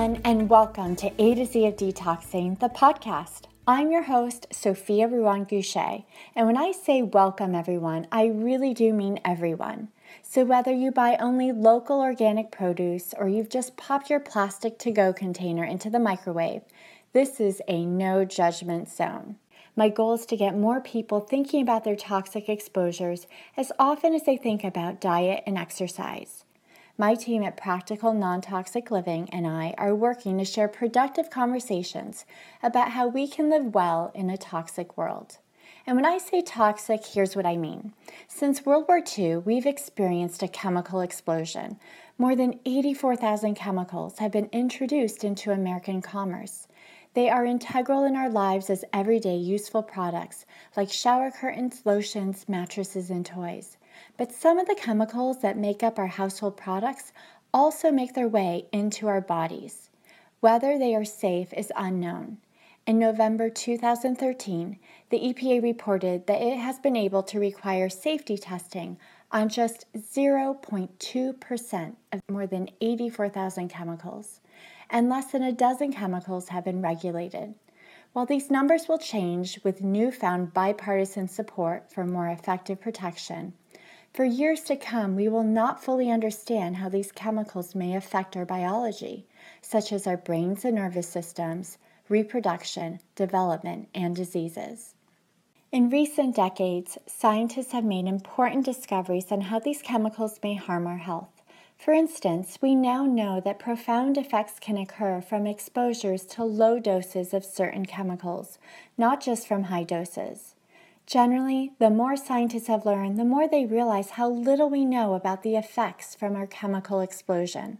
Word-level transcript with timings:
everyone, 0.00 0.22
and 0.24 0.48
welcome 0.48 0.96
to 0.96 1.12
A 1.22 1.34
to 1.34 1.44
Z 1.44 1.66
of 1.66 1.76
Detoxing, 1.76 2.58
the 2.58 2.70
podcast. 2.70 3.42
I'm 3.66 3.90
your 3.90 4.04
host, 4.04 4.46
Sophia 4.50 5.06
Ruan 5.06 5.44
Gushée, 5.44 6.04
and 6.34 6.46
when 6.46 6.56
I 6.56 6.72
say 6.72 7.02
welcome 7.02 7.54
everyone, 7.54 8.06
I 8.10 8.28
really 8.28 8.72
do 8.72 8.94
mean 8.94 9.20
everyone. 9.26 9.88
So, 10.22 10.46
whether 10.46 10.72
you 10.72 10.90
buy 10.90 11.18
only 11.20 11.52
local 11.52 12.00
organic 12.00 12.50
produce 12.50 13.12
or 13.18 13.28
you've 13.28 13.50
just 13.50 13.76
popped 13.76 14.08
your 14.08 14.20
plastic 14.20 14.78
to 14.78 14.90
go 14.90 15.12
container 15.12 15.64
into 15.64 15.90
the 15.90 15.98
microwave, 15.98 16.62
this 17.12 17.38
is 17.38 17.60
a 17.68 17.84
no 17.84 18.24
judgment 18.24 18.88
zone. 18.88 19.36
My 19.76 19.90
goal 19.90 20.14
is 20.14 20.24
to 20.26 20.36
get 20.36 20.56
more 20.56 20.80
people 20.80 21.20
thinking 21.20 21.60
about 21.60 21.84
their 21.84 21.94
toxic 21.94 22.48
exposures 22.48 23.26
as 23.54 23.70
often 23.78 24.14
as 24.14 24.22
they 24.22 24.38
think 24.38 24.64
about 24.64 25.02
diet 25.02 25.42
and 25.46 25.58
exercise. 25.58 26.39
My 27.00 27.14
team 27.14 27.42
at 27.44 27.56
Practical 27.56 28.12
Non 28.12 28.42
Toxic 28.42 28.90
Living 28.90 29.30
and 29.32 29.46
I 29.46 29.74
are 29.78 29.94
working 29.94 30.36
to 30.36 30.44
share 30.44 30.68
productive 30.68 31.30
conversations 31.30 32.26
about 32.62 32.90
how 32.90 33.08
we 33.08 33.26
can 33.26 33.48
live 33.48 33.74
well 33.74 34.12
in 34.14 34.28
a 34.28 34.36
toxic 34.36 34.98
world. 34.98 35.38
And 35.86 35.96
when 35.96 36.04
I 36.04 36.18
say 36.18 36.42
toxic, 36.42 37.06
here's 37.06 37.34
what 37.34 37.46
I 37.46 37.56
mean. 37.56 37.94
Since 38.28 38.66
World 38.66 38.84
War 38.86 39.00
II, 39.18 39.38
we've 39.38 39.64
experienced 39.64 40.42
a 40.42 40.48
chemical 40.48 41.00
explosion. 41.00 41.78
More 42.18 42.36
than 42.36 42.60
84,000 42.66 43.54
chemicals 43.54 44.18
have 44.18 44.32
been 44.32 44.50
introduced 44.52 45.24
into 45.24 45.52
American 45.52 46.02
commerce. 46.02 46.68
They 47.14 47.28
are 47.28 47.44
integral 47.44 48.04
in 48.04 48.14
our 48.14 48.30
lives 48.30 48.70
as 48.70 48.84
everyday 48.92 49.34
useful 49.34 49.82
products 49.82 50.46
like 50.76 50.92
shower 50.92 51.32
curtains, 51.32 51.82
lotions, 51.84 52.48
mattresses, 52.48 53.10
and 53.10 53.26
toys. 53.26 53.78
But 54.16 54.32
some 54.32 54.58
of 54.58 54.68
the 54.68 54.76
chemicals 54.76 55.40
that 55.40 55.58
make 55.58 55.82
up 55.82 55.98
our 55.98 56.06
household 56.06 56.56
products 56.56 57.12
also 57.52 57.90
make 57.90 58.14
their 58.14 58.28
way 58.28 58.66
into 58.72 59.08
our 59.08 59.20
bodies. 59.20 59.90
Whether 60.38 60.78
they 60.78 60.94
are 60.94 61.04
safe 61.04 61.52
is 61.52 61.72
unknown. 61.74 62.38
In 62.86 62.98
November 62.98 63.50
2013, 63.50 64.78
the 65.10 65.18
EPA 65.18 65.62
reported 65.62 66.26
that 66.26 66.40
it 66.40 66.58
has 66.58 66.78
been 66.78 66.96
able 66.96 67.22
to 67.24 67.40
require 67.40 67.88
safety 67.88 68.38
testing 68.38 68.98
on 69.32 69.48
just 69.48 69.86
0.2% 69.96 71.96
of 72.12 72.20
more 72.30 72.46
than 72.46 72.70
84,000 72.80 73.68
chemicals, 73.68 74.40
and 74.90 75.08
less 75.08 75.32
than 75.32 75.42
a 75.42 75.52
dozen 75.52 75.92
chemicals 75.92 76.48
have 76.48 76.64
been 76.64 76.82
regulated. 76.82 77.54
While 78.12 78.26
these 78.26 78.50
numbers 78.50 78.88
will 78.88 78.98
change 78.98 79.62
with 79.62 79.82
newfound 79.82 80.52
bipartisan 80.52 81.28
support 81.28 81.92
for 81.92 82.04
more 82.04 82.28
effective 82.28 82.80
protection, 82.80 83.52
for 84.12 84.24
years 84.24 84.62
to 84.62 84.74
come, 84.74 85.14
we 85.14 85.28
will 85.28 85.44
not 85.44 85.84
fully 85.84 86.10
understand 86.10 86.76
how 86.76 86.88
these 86.88 87.12
chemicals 87.12 87.76
may 87.76 87.94
affect 87.94 88.36
our 88.36 88.44
biology, 88.44 89.26
such 89.62 89.92
as 89.92 90.06
our 90.06 90.16
brains 90.16 90.64
and 90.64 90.74
nervous 90.74 91.08
systems, 91.08 91.78
reproduction, 92.08 92.98
development, 93.14 93.88
and 93.94 94.16
diseases. 94.16 94.96
In 95.70 95.90
recent 95.90 96.34
decades, 96.34 96.98
scientists 97.06 97.70
have 97.70 97.84
made 97.84 98.06
important 98.06 98.64
discoveries 98.64 99.30
on 99.30 99.42
how 99.42 99.60
these 99.60 99.82
chemicals 99.82 100.40
may 100.42 100.54
harm 100.54 100.88
our 100.88 100.98
health. 100.98 101.39
For 101.80 101.94
instance, 101.94 102.58
we 102.60 102.74
now 102.74 103.06
know 103.06 103.40
that 103.40 103.58
profound 103.58 104.18
effects 104.18 104.58
can 104.60 104.76
occur 104.76 105.22
from 105.22 105.46
exposures 105.46 106.26
to 106.26 106.44
low 106.44 106.78
doses 106.78 107.32
of 107.32 107.42
certain 107.42 107.86
chemicals, 107.86 108.58
not 108.98 109.22
just 109.22 109.48
from 109.48 109.64
high 109.64 109.84
doses. 109.84 110.54
Generally, 111.06 111.72
the 111.78 111.88
more 111.88 112.18
scientists 112.18 112.66
have 112.66 112.84
learned, 112.84 113.18
the 113.18 113.24
more 113.24 113.48
they 113.48 113.64
realize 113.64 114.10
how 114.10 114.28
little 114.28 114.68
we 114.68 114.84
know 114.84 115.14
about 115.14 115.42
the 115.42 115.56
effects 115.56 116.14
from 116.14 116.36
our 116.36 116.46
chemical 116.46 117.00
explosion. 117.00 117.78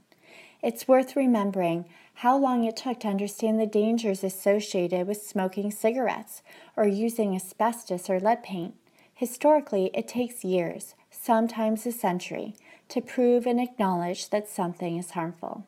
It's 0.63 0.89
worth 0.89 1.15
remembering 1.15 1.85
how 2.15 2.39
long 2.39 2.65
it 2.65 2.79
took 2.79 3.01
to 3.01 3.09
understand 3.09 3.61
the 3.61 3.67
dangers 3.67 4.25
associated 4.25 5.07
with 5.07 5.21
smoking 5.21 5.71
cigarettes 5.71 6.41
or 6.75 6.87
using 6.87 7.37
asbestos 7.37 8.09
or 8.09 8.19
lead 8.19 8.43
paint. 8.43 8.77
Historically, 9.13 9.91
it 9.93 10.09
takes 10.09 10.43
years, 10.43 10.95
sometimes 11.11 11.85
a 11.85 11.93
century, 11.93 12.55
to 12.91 13.01
prove 13.01 13.47
and 13.47 13.61
acknowledge 13.61 14.31
that 14.31 14.49
something 14.49 14.99
is 14.99 15.13
harmful. 15.13 15.67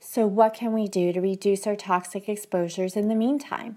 So, 0.00 0.26
what 0.26 0.54
can 0.54 0.72
we 0.72 0.88
do 0.88 1.12
to 1.12 1.20
reduce 1.20 1.66
our 1.66 1.76
toxic 1.76 2.28
exposures 2.28 2.96
in 2.96 3.08
the 3.08 3.14
meantime? 3.14 3.76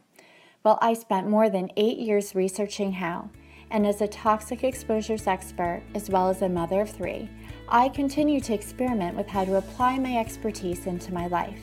Well, 0.64 0.80
I 0.82 0.94
spent 0.94 1.30
more 1.30 1.50
than 1.50 1.70
eight 1.78 2.00
years 2.00 2.34
researching 2.34 2.94
how, 2.94 3.30
and 3.70 3.86
as 3.86 4.02
a 4.02 4.08
toxic 4.08 4.64
exposures 4.64 5.28
expert, 5.28 5.84
as 5.94 6.10
well 6.10 6.30
as 6.30 6.42
a 6.42 6.50
mother 6.50 6.82
of 6.82 6.90
three, 6.90 7.30
I 7.70 7.90
continue 7.90 8.40
to 8.42 8.54
experiment 8.54 9.16
with 9.16 9.28
how 9.28 9.46
to 9.46 9.58
apply 9.58 10.00
my 10.00 10.18
expertise 10.18 10.88
into 10.88 11.14
my 11.14 11.28
life. 11.28 11.60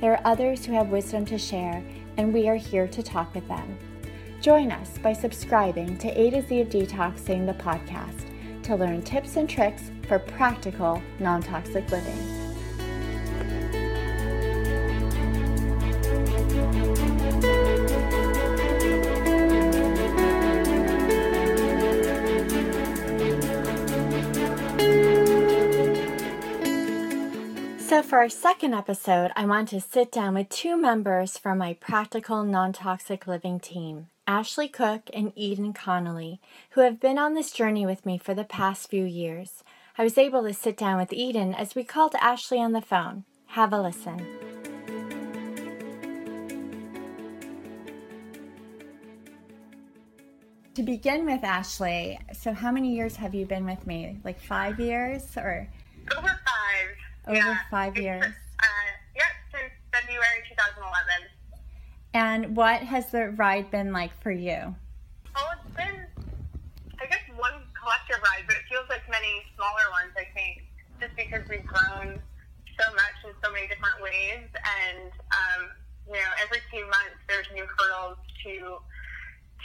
There 0.00 0.12
are 0.12 0.26
others 0.26 0.64
who 0.64 0.72
have 0.72 0.88
wisdom 0.88 1.24
to 1.26 1.38
share, 1.38 1.84
and 2.16 2.32
we 2.32 2.48
are 2.48 2.56
here 2.56 2.88
to 2.88 3.02
talk 3.02 3.34
with 3.34 3.46
them. 3.46 3.78
Join 4.40 4.72
us 4.72 4.98
by 4.98 5.12
subscribing 5.12 5.96
to 5.98 6.08
A 6.20 6.30
to 6.30 6.42
Z 6.42 6.60
of 6.60 6.68
Detoxing, 6.68 7.46
the 7.46 7.54
podcast, 7.54 8.31
to 8.64 8.76
learn 8.76 9.02
tips 9.02 9.36
and 9.36 9.48
tricks 9.48 9.90
for 10.08 10.18
practical, 10.18 11.02
non 11.18 11.42
toxic 11.42 11.90
living. 11.90 12.42
So, 27.92 28.02
for 28.02 28.20
our 28.20 28.30
second 28.30 28.72
episode, 28.72 29.32
I 29.36 29.44
want 29.44 29.68
to 29.68 29.78
sit 29.78 30.10
down 30.10 30.32
with 30.32 30.48
two 30.48 30.78
members 30.78 31.36
from 31.36 31.58
my 31.58 31.74
practical 31.74 32.42
non 32.42 32.72
toxic 32.72 33.26
living 33.26 33.60
team, 33.60 34.06
Ashley 34.32 34.66
Cook 34.66 35.10
and 35.12 35.30
Eden 35.36 35.74
Connolly, 35.74 36.40
who 36.70 36.80
have 36.80 36.98
been 36.98 37.18
on 37.18 37.34
this 37.34 37.50
journey 37.52 37.84
with 37.84 38.06
me 38.06 38.16
for 38.16 38.32
the 38.32 38.44
past 38.44 38.88
few 38.88 39.04
years. 39.04 39.62
I 39.98 40.04
was 40.04 40.16
able 40.16 40.42
to 40.44 40.54
sit 40.54 40.74
down 40.74 40.96
with 40.96 41.12
Eden 41.12 41.52
as 41.52 41.74
we 41.74 41.84
called 41.84 42.14
Ashley 42.18 42.58
on 42.58 42.72
the 42.72 42.80
phone. 42.80 43.24
Have 43.48 43.74
a 43.74 43.82
listen. 43.82 44.26
To 50.76 50.82
begin 50.82 51.26
with, 51.26 51.44
Ashley, 51.44 52.18
so 52.32 52.54
how 52.54 52.72
many 52.72 52.94
years 52.94 53.16
have 53.16 53.34
you 53.34 53.44
been 53.44 53.66
with 53.66 53.86
me? 53.86 54.18
Like 54.24 54.40
five 54.40 54.80
years 54.80 55.36
or? 55.36 55.68
Over 56.16 56.28
five. 56.28 56.88
Over 57.28 57.36
yeah. 57.36 57.58
five 57.70 57.98
years. 57.98 58.24
Uh, 58.24 58.92
yeah, 59.14 59.28
since 59.52 59.74
February 59.92 60.40
2011. 60.48 61.28
And 62.14 62.56
what 62.56 62.82
has 62.82 63.06
the 63.10 63.30
ride 63.30 63.70
been 63.70 63.92
like 63.92 64.12
for 64.20 64.30
you? 64.30 64.74
Oh, 65.34 65.48
it's 65.56 65.76
been, 65.76 66.04
I 67.00 67.06
guess, 67.06 67.24
one 67.36 67.64
collective 67.72 68.20
ride, 68.20 68.44
but 68.46 68.56
it 68.56 68.68
feels 68.68 68.84
like 68.88 69.00
many 69.08 69.42
smaller 69.56 69.88
ones, 69.90 70.12
I 70.16 70.28
think, 70.36 70.68
just 71.00 71.16
because 71.16 71.40
we've 71.48 71.64
grown 71.64 72.20
so 72.76 72.86
much 72.92 73.16
in 73.24 73.32
so 73.42 73.50
many 73.50 73.66
different 73.66 73.96
ways. 74.04 74.44
And, 74.52 75.08
um, 75.32 75.60
you 76.06 76.20
know, 76.20 76.32
every 76.44 76.60
few 76.70 76.84
months 76.84 77.16
there's 77.28 77.46
new 77.54 77.64
hurdles 77.64 78.18
to 78.44 78.76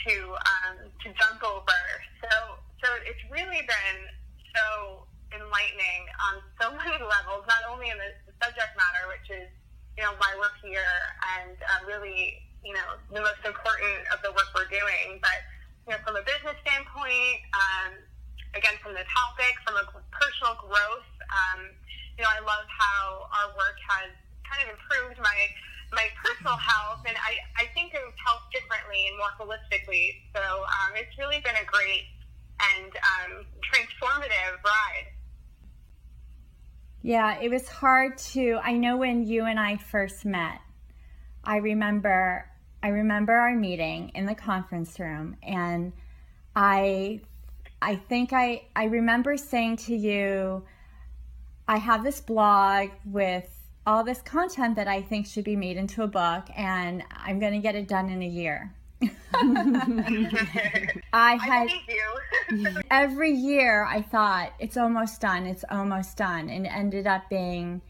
to 0.06 0.14
um, 0.30 0.76
to 1.02 1.06
jump 1.18 1.42
over. 1.42 1.80
So 2.22 2.62
so 2.82 2.86
it's 3.04 3.20
really 3.28 3.60
been 3.66 3.98
so 4.54 5.04
enlightening 5.34 6.02
on 6.30 6.34
so 6.60 6.66
many 6.80 6.96
levels, 7.02 7.44
not 7.46 7.62
only 7.68 7.90
in 7.90 7.98
the 7.98 8.10
subject 8.40 8.72
matter, 8.78 9.04
which 9.10 9.28
is, 9.34 9.50
you 9.98 10.06
know, 10.06 10.14
why 10.22 10.30
we're 10.38 10.54
here 10.62 10.94
and 11.42 11.58
uh, 11.58 11.82
really, 11.90 12.38
you 12.62 12.70
know, 12.70 13.02
the 13.10 13.18
most 13.18 13.42
important 13.42 13.98
of 14.14 14.22
the 14.22 14.30
work 14.30 14.46
we're 14.54 14.70
doing, 14.70 15.18
but, 15.18 15.42
you 15.82 15.90
know, 15.90 15.98
from 16.06 16.14
a 16.14 16.22
business 16.22 16.54
standpoint, 16.62 17.42
um, 17.50 17.98
again, 18.54 18.78
from 18.78 18.94
the 18.94 19.02
topic, 19.10 19.58
from 19.66 19.74
a 19.74 19.84
personal 20.14 20.54
growth, 20.62 21.10
um, 21.34 21.74
you 22.14 22.22
know, 22.22 22.30
I 22.30 22.38
love 22.46 22.62
how 22.70 23.26
our 23.42 23.50
work 23.58 23.74
has 23.90 24.14
kind 24.46 24.62
of 24.62 24.78
improved 24.78 25.18
my 25.18 25.38
my 25.88 26.04
personal 26.20 26.60
health, 26.60 27.00
and 27.08 27.16
I, 27.16 27.64
I 27.64 27.64
think 27.72 27.96
of 27.96 28.12
health 28.20 28.44
differently 28.52 29.08
and 29.08 29.16
more 29.16 29.32
holistically. 29.40 30.20
So 30.36 30.44
um, 30.44 30.92
it's 31.00 31.16
really 31.16 31.40
been 31.40 31.56
a 31.56 31.64
great 31.64 32.12
and 32.60 32.92
um, 32.92 33.48
transformative 33.64 34.60
ride. 34.60 35.08
Yeah, 37.08 37.40
it 37.40 37.50
was 37.50 37.66
hard 37.66 38.18
to. 38.32 38.60
I 38.62 38.74
know 38.74 38.98
when 38.98 39.24
you 39.24 39.46
and 39.46 39.58
I 39.58 39.78
first 39.78 40.26
met, 40.26 40.60
I 41.42 41.56
remember. 41.56 42.44
I 42.82 42.88
remember 42.88 43.32
our 43.32 43.54
meeting 43.54 44.10
in 44.14 44.26
the 44.26 44.34
conference 44.34 45.00
room, 45.00 45.38
and 45.42 45.94
I, 46.54 47.22
I 47.80 47.96
think 47.96 48.34
I 48.34 48.64
I 48.76 48.84
remember 48.84 49.38
saying 49.38 49.78
to 49.86 49.96
you, 49.96 50.64
I 51.66 51.78
have 51.78 52.04
this 52.04 52.20
blog 52.20 52.90
with 53.06 53.48
all 53.86 54.04
this 54.04 54.20
content 54.20 54.76
that 54.76 54.86
I 54.86 55.00
think 55.00 55.26
should 55.26 55.44
be 55.44 55.56
made 55.56 55.78
into 55.78 56.02
a 56.02 56.08
book, 56.08 56.44
and 56.54 57.02
I'm 57.10 57.38
going 57.38 57.54
to 57.54 57.60
get 57.60 57.74
it 57.74 57.88
done 57.88 58.10
in 58.10 58.20
a 58.20 58.28
year. 58.28 58.74
I 61.12 61.36
had 61.36 61.68
I 62.50 62.82
every 62.90 63.30
year 63.30 63.84
I 63.84 64.02
thought 64.02 64.52
it's 64.58 64.76
almost 64.76 65.20
done, 65.20 65.46
it's 65.46 65.64
almost 65.70 66.16
done, 66.16 66.48
and 66.50 66.66
it 66.66 66.70
ended 66.70 67.06
up 67.06 67.28
being 67.30 67.80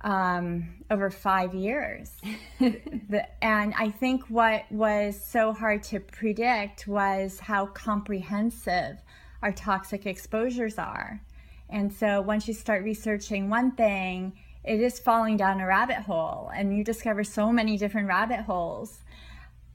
um, 0.00 0.74
over 0.90 1.10
five 1.10 1.54
years. 1.54 2.16
the, 2.60 3.26
and 3.42 3.74
I 3.78 3.90
think 3.90 4.24
what 4.28 4.64
was 4.70 5.20
so 5.24 5.52
hard 5.52 5.82
to 5.84 6.00
predict 6.00 6.88
was 6.88 7.38
how 7.38 7.66
comprehensive 7.66 8.98
our 9.42 9.52
toxic 9.52 10.06
exposures 10.06 10.78
are. 10.78 11.20
And 11.68 11.92
so 11.92 12.20
once 12.20 12.48
you 12.48 12.54
start 12.54 12.82
researching 12.82 13.48
one 13.48 13.72
thing, 13.72 14.32
it 14.64 14.80
is 14.80 14.98
falling 14.98 15.36
down 15.36 15.60
a 15.60 15.66
rabbit 15.66 15.98
hole, 15.98 16.50
and 16.54 16.76
you 16.76 16.84
discover 16.84 17.24
so 17.24 17.52
many 17.52 17.76
different 17.76 18.08
rabbit 18.08 18.40
holes 18.40 19.01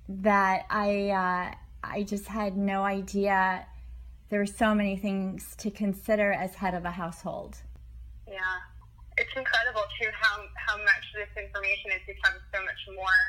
that 0.10 0.66
I 0.70 1.10
uh, 1.10 1.56
I 1.84 2.04
just 2.04 2.28
had 2.28 2.58
no 2.58 2.84
idea 2.84 3.66
there 4.30 4.40
were 4.40 4.46
so 4.46 4.76
many 4.76 4.98
things 4.98 5.56
to 5.58 5.72
consider 5.72 6.34
as 6.34 6.56
head 6.56 6.74
of 6.74 6.86
a 6.86 6.92
household. 6.92 7.58
Yeah 8.28 8.60
it's 9.18 9.34
incredible 9.34 9.86
too 9.98 10.10
how 10.14 10.46
how 10.56 10.78
much 10.78 11.06
this 11.18 11.30
information 11.34 11.90
has 11.90 12.06
become 12.06 12.38
so 12.54 12.62
much 12.62 12.82
more 12.94 13.22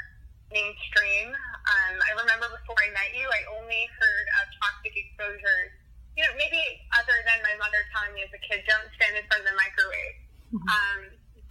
mainstream. 0.53 1.33
Um, 1.33 1.95
I 2.01 2.13
remember 2.17 2.49
before 2.49 2.77
I 2.81 2.89
met 2.97 3.13
you, 3.13 3.25
I 3.25 3.41
only 3.61 3.85
heard 4.01 4.27
of 4.41 4.45
toxic 4.61 4.97
exposures. 4.97 5.73
You 6.17 6.25
know, 6.25 6.33
maybe 6.41 6.61
other 6.97 7.17
than 7.29 7.41
my 7.45 7.53
mother 7.61 7.81
telling 7.93 8.17
me 8.17 8.25
as 8.25 8.33
a 8.33 8.41
kid, 8.41 8.65
don't 8.65 8.89
stand 8.97 9.17
in 9.17 9.25
front 9.29 9.45
of 9.45 9.49
the 9.53 9.57
microwave. 9.61 10.17
Mm-hmm. 10.51 10.69
Um, 10.73 11.01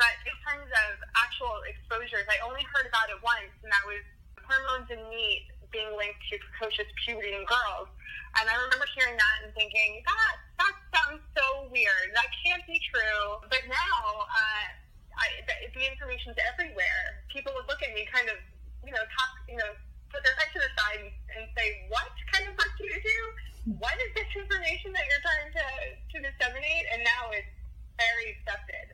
but 0.02 0.18
in 0.26 0.34
terms 0.46 0.70
of 0.90 0.98
actual 1.14 1.62
exposures, 1.70 2.26
I 2.26 2.42
only 2.42 2.66
heard 2.74 2.90
about 2.90 3.10
it 3.14 3.22
once, 3.22 3.54
and 3.62 3.70
that 3.70 3.86
was 3.86 4.02
hormones 4.48 4.90
in 4.90 5.04
meat 5.12 5.52
being 5.72 5.92
linked 6.00 6.24
to 6.32 6.40
precocious 6.40 6.88
puberty 7.04 7.36
in 7.36 7.44
girls. 7.44 7.92
And 8.40 8.48
I 8.48 8.56
remember 8.56 8.88
hearing 8.96 9.20
that 9.20 9.38
and 9.44 9.52
thinking, 9.54 10.04
that 10.08 10.36
that 10.64 10.76
sounds 10.96 11.24
so 11.36 11.68
weird. 11.70 12.16
That 12.16 12.30
can't 12.44 12.64
be 12.66 12.80
true. 12.88 13.44
But 13.52 13.68
now, 13.68 13.98
uh, 14.24 14.66
I, 15.18 15.26
the, 15.44 15.54
the 15.74 15.84
information's 15.84 16.38
everywhere. 16.54 17.26
People 17.34 17.52
would 17.58 17.68
look 17.68 17.82
at 17.84 17.92
me 17.94 18.08
kind 18.08 18.30
of, 18.30 18.38
you 18.86 18.94
know, 18.94 19.02
talk, 19.02 19.32
you 19.50 19.58
know, 19.58 19.72
put 20.14 20.22
their 20.24 20.36
head 20.38 20.50
to 20.54 20.60
the 20.62 20.72
side 20.78 21.02
and 21.36 21.44
say, 21.58 21.90
"What 21.90 22.08
kind 22.32 22.48
of 22.48 22.54
work 22.56 22.72
do 22.78 22.86
you 22.86 23.00
do? 23.02 23.20
What 23.82 23.96
is 24.00 24.12
this 24.16 24.30
information 24.38 24.94
that 24.94 25.04
you're 25.10 25.24
trying 25.26 25.52
to 25.58 25.66
to 25.98 26.18
disseminate?" 26.24 26.86
And 26.94 27.04
now 27.04 27.34
it's 27.34 27.54
very 27.98 28.38
accepted. 28.38 28.94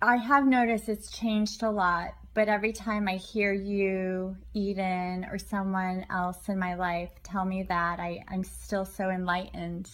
I 0.00 0.16
have 0.16 0.46
noticed 0.46 0.88
it's 0.88 1.10
changed 1.10 1.62
a 1.62 1.70
lot 1.70 2.14
but 2.34 2.48
every 2.48 2.72
time 2.72 3.08
I 3.08 3.16
hear 3.16 3.52
you, 3.52 4.36
Eden, 4.54 5.26
or 5.30 5.38
someone 5.38 6.04
else 6.10 6.48
in 6.48 6.58
my 6.58 6.74
life 6.74 7.10
tell 7.22 7.44
me 7.44 7.62
that, 7.62 8.00
I, 8.00 8.24
I'm 8.28 8.42
still 8.42 8.84
so 8.84 9.08
enlightened 9.08 9.88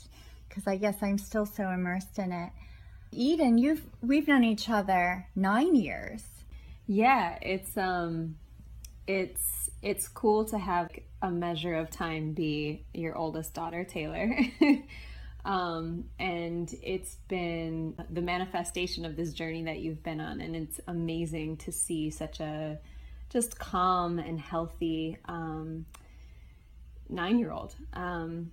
because 0.49 0.67
I 0.67 0.77
guess 0.77 0.97
I'm 1.03 1.19
still 1.19 1.47
so 1.47 1.69
immersed 1.69 2.19
in 2.19 2.33
it. 2.33 2.51
Eden, 3.13 3.59
you've 3.59 3.85
we've 4.01 4.27
known 4.27 4.45
each 4.45 4.71
other 4.71 5.27
nine 5.37 5.75
years. 5.75 6.23
Yeah, 6.87 7.39
it's 7.43 7.77
um, 7.77 8.37
it's 9.07 9.71
it's 9.83 10.09
cool 10.09 10.45
to 10.47 10.59
have 10.59 10.91
a 11.21 11.31
measure 11.31 11.75
of 11.75 11.91
time 11.91 12.33
be 12.33 12.85
your 12.95 13.17
oldest 13.17 13.53
daughter, 13.53 13.85
Taylor. 13.85 14.35
Um, 15.45 16.05
and 16.19 16.73
it's 16.83 17.17
been 17.29 17.95
the 18.11 18.21
manifestation 18.21 19.05
of 19.05 19.17
this 19.17 19.33
journey 19.33 19.65
that 19.65 19.81
you've 19.81 20.03
been 20.03 20.21
on. 20.21 20.41
And 20.41 20.55
it's 20.55 20.81
amazing 20.87 21.59
to 21.59 21.73
see 21.73 22.11
such 22.11 22.41
a 22.41 22.79
just 23.31 23.59
calm 23.59 24.19
and 24.19 24.39
healthy 24.39 25.17
um, 25.27 25.87
nine 27.09 27.39
year 27.39 27.53
old. 27.53 27.75
Um, 27.93 28.51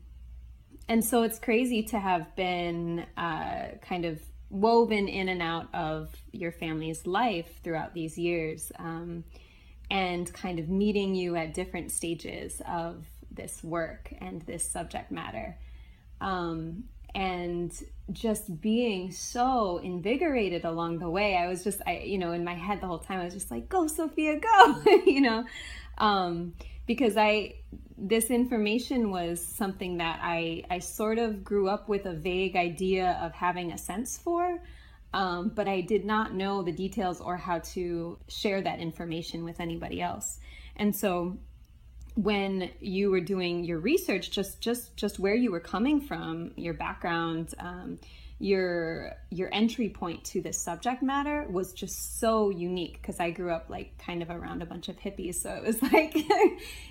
and 0.87 1.03
so 1.03 1.23
it's 1.23 1.39
crazy 1.39 1.83
to 1.83 1.99
have 1.99 2.35
been 2.35 3.05
uh, 3.17 3.69
kind 3.81 4.05
of 4.05 4.21
woven 4.49 5.07
in 5.07 5.27
and 5.27 5.41
out 5.41 5.67
of 5.73 6.15
your 6.31 6.51
family's 6.51 7.05
life 7.05 7.59
throughout 7.63 7.93
these 7.93 8.17
years 8.17 8.71
um, 8.79 9.25
and 9.91 10.31
kind 10.33 10.59
of 10.59 10.69
meeting 10.69 11.15
you 11.15 11.35
at 11.35 11.53
different 11.53 11.91
stages 11.91 12.61
of 12.67 13.05
this 13.29 13.61
work 13.63 14.13
and 14.21 14.41
this 14.43 14.69
subject 14.69 15.11
matter 15.11 15.57
um, 16.21 16.83
and 17.13 17.71
just 18.11 18.61
being 18.61 19.11
so 19.11 19.77
invigorated 19.77 20.65
along 20.65 20.99
the 20.99 21.09
way. 21.09 21.35
I 21.35 21.47
was 21.47 21.63
just, 21.63 21.81
I, 21.85 21.99
you 22.05 22.17
know, 22.17 22.31
in 22.31 22.43
my 22.43 22.53
head 22.53 22.81
the 22.81 22.87
whole 22.87 22.99
time, 22.99 23.19
I 23.19 23.25
was 23.25 23.33
just 23.33 23.51
like, 23.51 23.67
go, 23.69 23.87
Sophia, 23.87 24.39
go, 24.39 24.83
you 25.05 25.21
know, 25.21 25.45
um, 25.97 26.53
because 26.85 27.17
I, 27.17 27.55
this 27.97 28.29
information 28.29 29.11
was 29.11 29.45
something 29.45 29.97
that 29.97 30.19
I, 30.21 30.63
I 30.69 30.79
sort 30.79 31.17
of 31.17 31.43
grew 31.43 31.67
up 31.67 31.89
with 31.89 32.05
a 32.05 32.13
vague 32.13 32.55
idea 32.55 33.19
of 33.21 33.33
having 33.33 33.71
a 33.71 33.77
sense 33.77 34.17
for. 34.17 34.61
Um, 35.13 35.51
but 35.55 35.67
I 35.67 35.81
did 35.81 36.05
not 36.05 36.33
know 36.33 36.63
the 36.63 36.71
details 36.71 37.21
or 37.21 37.37
how 37.37 37.59
to 37.73 38.19
share 38.27 38.61
that 38.61 38.79
information 38.79 39.43
with 39.43 39.59
anybody 39.59 40.01
else. 40.01 40.39
And 40.75 40.95
so 40.95 41.37
when 42.17 42.71
you 42.79 43.11
were 43.11 43.21
doing 43.21 43.63
your 43.63 43.77
research 43.77 44.31
just 44.31 44.59
just 44.59 44.97
just 44.97 45.19
where 45.19 45.35
you 45.35 45.51
were 45.51 45.59
coming 45.59 46.01
from 46.01 46.51
your 46.55 46.73
background 46.73 47.53
um, 47.59 47.99
your 48.39 49.13
your 49.31 49.49
entry 49.51 49.89
point 49.89 50.23
to 50.23 50.41
this 50.41 50.59
subject 50.59 51.01
matter 51.01 51.47
was 51.49 51.73
just 51.73 52.19
so 52.19 52.49
unique 52.49 52.99
because 53.01 53.19
I 53.19 53.31
grew 53.31 53.51
up 53.51 53.69
like 53.69 53.97
kind 53.97 54.21
of 54.21 54.29
around 54.29 54.61
a 54.61 54.65
bunch 54.65 54.89
of 54.89 54.97
hippies. 54.97 55.35
So 55.35 55.51
it 55.51 55.63
was 55.63 55.81
like 55.93 56.15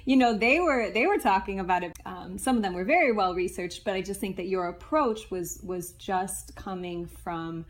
you 0.05 0.17
know 0.17 0.37
they 0.37 0.59
were 0.59 0.91
they 0.91 1.07
were 1.07 1.19
talking 1.19 1.61
about 1.61 1.85
it. 1.85 1.93
Um, 2.05 2.39
some 2.39 2.57
of 2.57 2.63
them 2.63 2.75
were 2.75 2.85
very 2.85 3.13
well 3.13 3.35
researched 3.35 3.85
but 3.85 3.95
I 3.95 4.03
just 4.03 4.21
think 4.21 4.37
that 4.37 4.49
your 4.49 4.69
approach 4.69 5.31
was 5.31 5.61
was 5.63 5.93
just 5.93 6.57
coming 6.57 7.07
from 7.07 7.65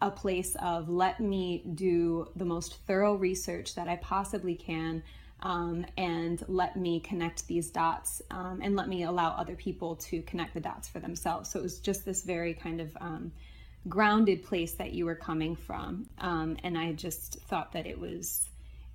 a 0.00 0.10
place 0.10 0.56
of 0.56 0.88
let 0.88 1.20
me 1.20 1.62
do 1.74 2.26
the 2.36 2.46
most 2.46 2.78
thorough 2.86 3.14
research 3.14 3.74
that 3.74 3.86
I 3.86 3.96
possibly 3.96 4.54
can 4.54 5.02
um, 5.42 5.86
and 5.96 6.42
let 6.48 6.76
me 6.76 7.00
connect 7.00 7.46
these 7.46 7.70
dots 7.70 8.20
um, 8.30 8.60
and 8.62 8.76
let 8.76 8.88
me 8.88 9.04
allow 9.04 9.30
other 9.30 9.54
people 9.54 9.96
to 9.96 10.22
connect 10.22 10.54
the 10.54 10.60
dots 10.60 10.88
for 10.88 11.00
themselves. 11.00 11.50
So 11.50 11.58
it 11.58 11.62
was 11.62 11.78
just 11.78 12.04
this 12.04 12.22
very 12.22 12.54
kind 12.54 12.80
of 12.80 12.96
um, 13.00 13.32
grounded 13.88 14.42
place 14.44 14.72
that 14.72 14.92
you 14.92 15.06
were 15.06 15.14
coming 15.14 15.56
from. 15.56 16.08
Um, 16.18 16.56
and 16.62 16.76
I 16.76 16.92
just 16.92 17.40
thought 17.48 17.72
that 17.72 17.86
it 17.86 17.98
was, 17.98 18.48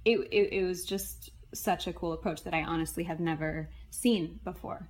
it, 0.04 0.20
it, 0.32 0.54
it, 0.54 0.64
was 0.64 0.86
just 0.86 1.32
such 1.54 1.88
a 1.88 1.94
cool 1.94 2.14
approach 2.14 2.44
that 2.44 2.54
I 2.54 2.64
honestly 2.64 3.04
have 3.06 3.20
never 3.20 3.70
seen 3.90 4.40
before. 4.44 4.88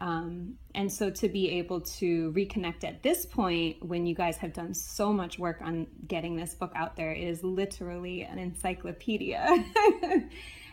Um, 0.00 0.54
and 0.74 0.92
so 0.92 1.10
to 1.10 1.28
be 1.28 1.50
able 1.58 1.82
to 1.82 2.32
reconnect 2.32 2.82
at 2.82 3.02
this 3.02 3.26
point 3.26 3.84
when 3.84 4.06
you 4.06 4.14
guys 4.14 4.36
have 4.38 4.52
done 4.52 4.74
so 4.74 5.12
much 5.12 5.38
work 5.38 5.60
on 5.62 5.86
getting 6.08 6.34
this 6.34 6.54
book 6.54 6.72
out 6.74 6.96
there 6.96 7.12
is 7.12 7.44
literally 7.44 8.22
an 8.22 8.38
encyclopedia 8.38 9.64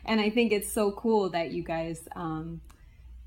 and 0.06 0.20
I 0.20 0.30
think 0.30 0.52
it's 0.52 0.72
so 0.72 0.92
cool 0.92 1.30
that 1.30 1.52
you 1.52 1.64
guys. 1.64 2.08
Um, 2.16 2.62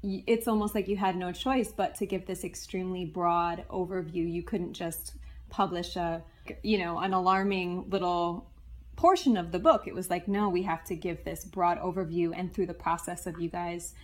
it's 0.02 0.47
almost 0.47 0.75
like 0.75 0.87
you 0.87 0.99
had 0.99 1.16
no 1.16 1.33
choice 1.33 1.73
but 1.75 1.95
to 1.95 2.04
give 2.04 2.26
this 2.26 2.45
extremely 2.45 3.07
broad 3.07 3.64
overview. 3.71 4.31
You 4.31 4.43
couldn't 4.43 4.75
just 4.75 5.14
publish 5.49 5.97
a, 5.97 6.23
you 6.62 6.76
know, 6.76 6.99
an 6.99 7.14
alarming 7.14 7.88
little 7.88 8.50
portion 8.97 9.37
of 9.37 9.50
the 9.50 9.59
book. 9.59 9.87
It 9.87 9.95
was 9.95 10.11
like, 10.11 10.28
no, 10.28 10.50
we 10.50 10.62
have 10.62 10.85
to 10.85 10.95
give 10.95 11.25
this 11.25 11.45
broad 11.45 11.78
overview. 11.78 12.33
And 12.37 12.52
through 12.52 12.66
the 12.66 12.75
process 12.75 13.26
of 13.26 13.40
you 13.40 13.49
guys, 13.49 13.95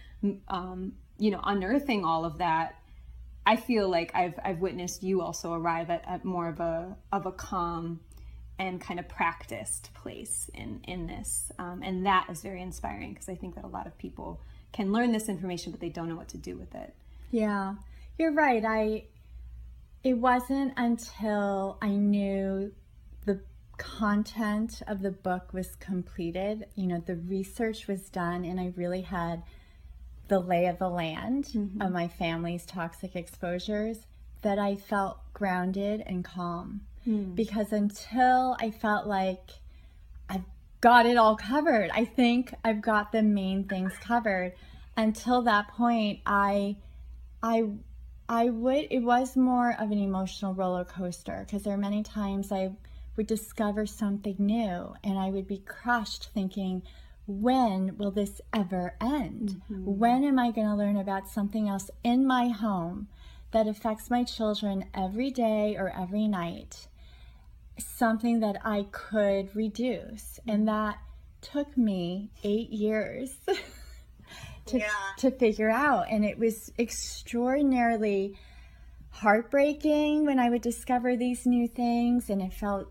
um, 0.49 0.95
you 1.19 1.31
know, 1.31 1.41
unearthing 1.45 2.05
all 2.05 2.25
of 2.25 2.39
that, 2.39 2.77
I 3.47 3.57
feel 3.57 3.89
like 3.89 4.13
I've 4.15 4.39
I've 4.45 4.61
witnessed 4.61 5.03
you 5.03 5.23
also 5.23 5.53
arrive 5.53 5.91
at, 5.91 6.05
at 6.07 6.25
more 6.25 6.49
of 6.49 6.61
a 6.61 6.97
of 7.13 7.27
a 7.27 7.33
calm 7.33 8.01
and 8.61 8.81
kind 8.81 9.01
of 9.01 9.09
practiced 9.09 9.93
place 9.95 10.51
in 10.55 10.81
in 10.87 11.07
this. 11.07 11.51
Um, 11.59 11.83
and 11.83 12.07
that 12.07 12.29
is 12.31 12.43
very 12.43 12.63
inspiring 12.63 13.13
because 13.13 13.29
i 13.29 13.35
think 13.35 13.55
that 13.57 13.65
a 13.65 13.69
lot 13.69 13.87
of 13.87 13.97
people 13.99 14.41
can 14.73 14.93
learn 14.93 15.11
this 15.11 15.29
information 15.29 15.73
but 15.73 15.81
they 15.81 15.89
don't 15.89 16.09
know 16.09 16.17
what 16.17 16.29
to 16.29 16.39
do 16.39 16.57
with 16.57 16.75
it. 16.75 16.95
Yeah. 17.31 17.75
You're 18.19 18.33
right. 18.33 18.65
I 18.65 19.05
it 20.03 20.15
wasn't 20.15 20.73
until 20.77 21.79
i 21.83 21.89
knew 21.89 22.73
the 23.27 23.41
content 23.77 24.83
of 24.87 25.03
the 25.03 25.11
book 25.11 25.53
was 25.53 25.75
completed 25.77 26.67
you 26.75 26.87
know 26.87 27.03
the 27.07 27.17
research 27.17 27.87
was 27.87 28.09
done 28.09 28.45
and 28.45 28.61
i 28.61 28.73
really 28.77 29.03
had 29.03 29.43
the 30.29 30.39
lay 30.39 30.67
of 30.67 30.79
the 30.79 30.89
land 30.89 31.47
mm-hmm. 31.47 31.83
of 31.83 31.91
my 31.91 32.09
family's 32.09 32.65
toxic 32.65 33.17
exposures 33.17 34.07
that 34.43 34.59
i 34.59 34.75
felt 34.75 35.19
grounded 35.35 36.03
and 36.07 36.25
calm 36.25 36.81
Hmm. 37.05 37.35
Because 37.35 37.73
until 37.73 38.57
I 38.61 38.71
felt 38.71 39.07
like 39.07 39.51
I've 40.29 40.45
got 40.81 41.07
it 41.07 41.17
all 41.17 41.37
covered, 41.37 41.91
I 41.93 42.05
think 42.05 42.55
I've 42.65 42.83
got 42.83 43.13
the 43.13 43.23
main 43.23 43.65
things 43.65 43.93
covered. 44.01 44.53
Until 44.97 45.43
that 45.43 45.69
point, 45.69 46.21
I, 46.27 46.77
I, 47.43 47.71
I 48.29 48.51
would. 48.51 48.87
It 48.91 49.01
was 49.01 49.37
more 49.37 49.75
of 49.79 49.91
an 49.91 49.99
emotional 49.99 50.55
roller 50.55 50.85
coaster 50.85 51.45
because 51.47 51.63
there 51.63 51.75
are 51.75 51.79
many 51.79 52.03
times 52.03 52.53
I 52.53 52.73
would 53.17 53.27
discover 53.27 53.87
something 53.87 54.37
new 54.39 54.95
and 55.03 55.19
I 55.19 55.31
would 55.31 55.47
be 55.47 55.59
crushed, 55.59 56.31
thinking, 56.33 56.83
when 57.27 57.97
will 57.97 58.11
this 58.11 58.41
ever 58.53 58.95
end? 59.01 59.61
Mm-hmm. 59.71 59.99
When 59.99 60.25
am 60.25 60.39
I 60.39 60.51
going 60.51 60.67
to 60.67 60.75
learn 60.75 60.97
about 60.97 61.29
something 61.29 61.69
else 61.69 61.91
in 62.03 62.27
my 62.27 62.49
home 62.49 63.09
that 63.53 63.67
affects 63.67 64.11
my 64.11 64.25
children 64.25 64.85
every 64.95 65.31
day 65.31 65.77
or 65.79 65.91
every 65.91 66.29
night? 66.29 66.89
Something 67.85 68.41
that 68.41 68.57
I 68.65 68.87
could 68.91 69.55
reduce. 69.55 70.39
And 70.47 70.69
that 70.69 70.99
took 71.41 71.77
me 71.77 72.31
eight 72.45 72.71
years 72.71 73.35
to, 74.67 74.79
Yeah. 74.79 74.87
to 75.19 75.31
figure 75.31 75.71
out. 75.71 76.07
And 76.11 76.25
it 76.25 76.39
was 76.39 76.73
extraordinarily 76.79 78.39
heartbreaking 79.11 80.25
when 80.27 80.39
I 80.39 80.51
would 80.51 80.63
discover 80.63 81.17
these 81.17 81.47
new 81.47 81.67
things. 81.69 82.31
And 82.31 82.41
it 82.41 82.53
felt 82.53 82.91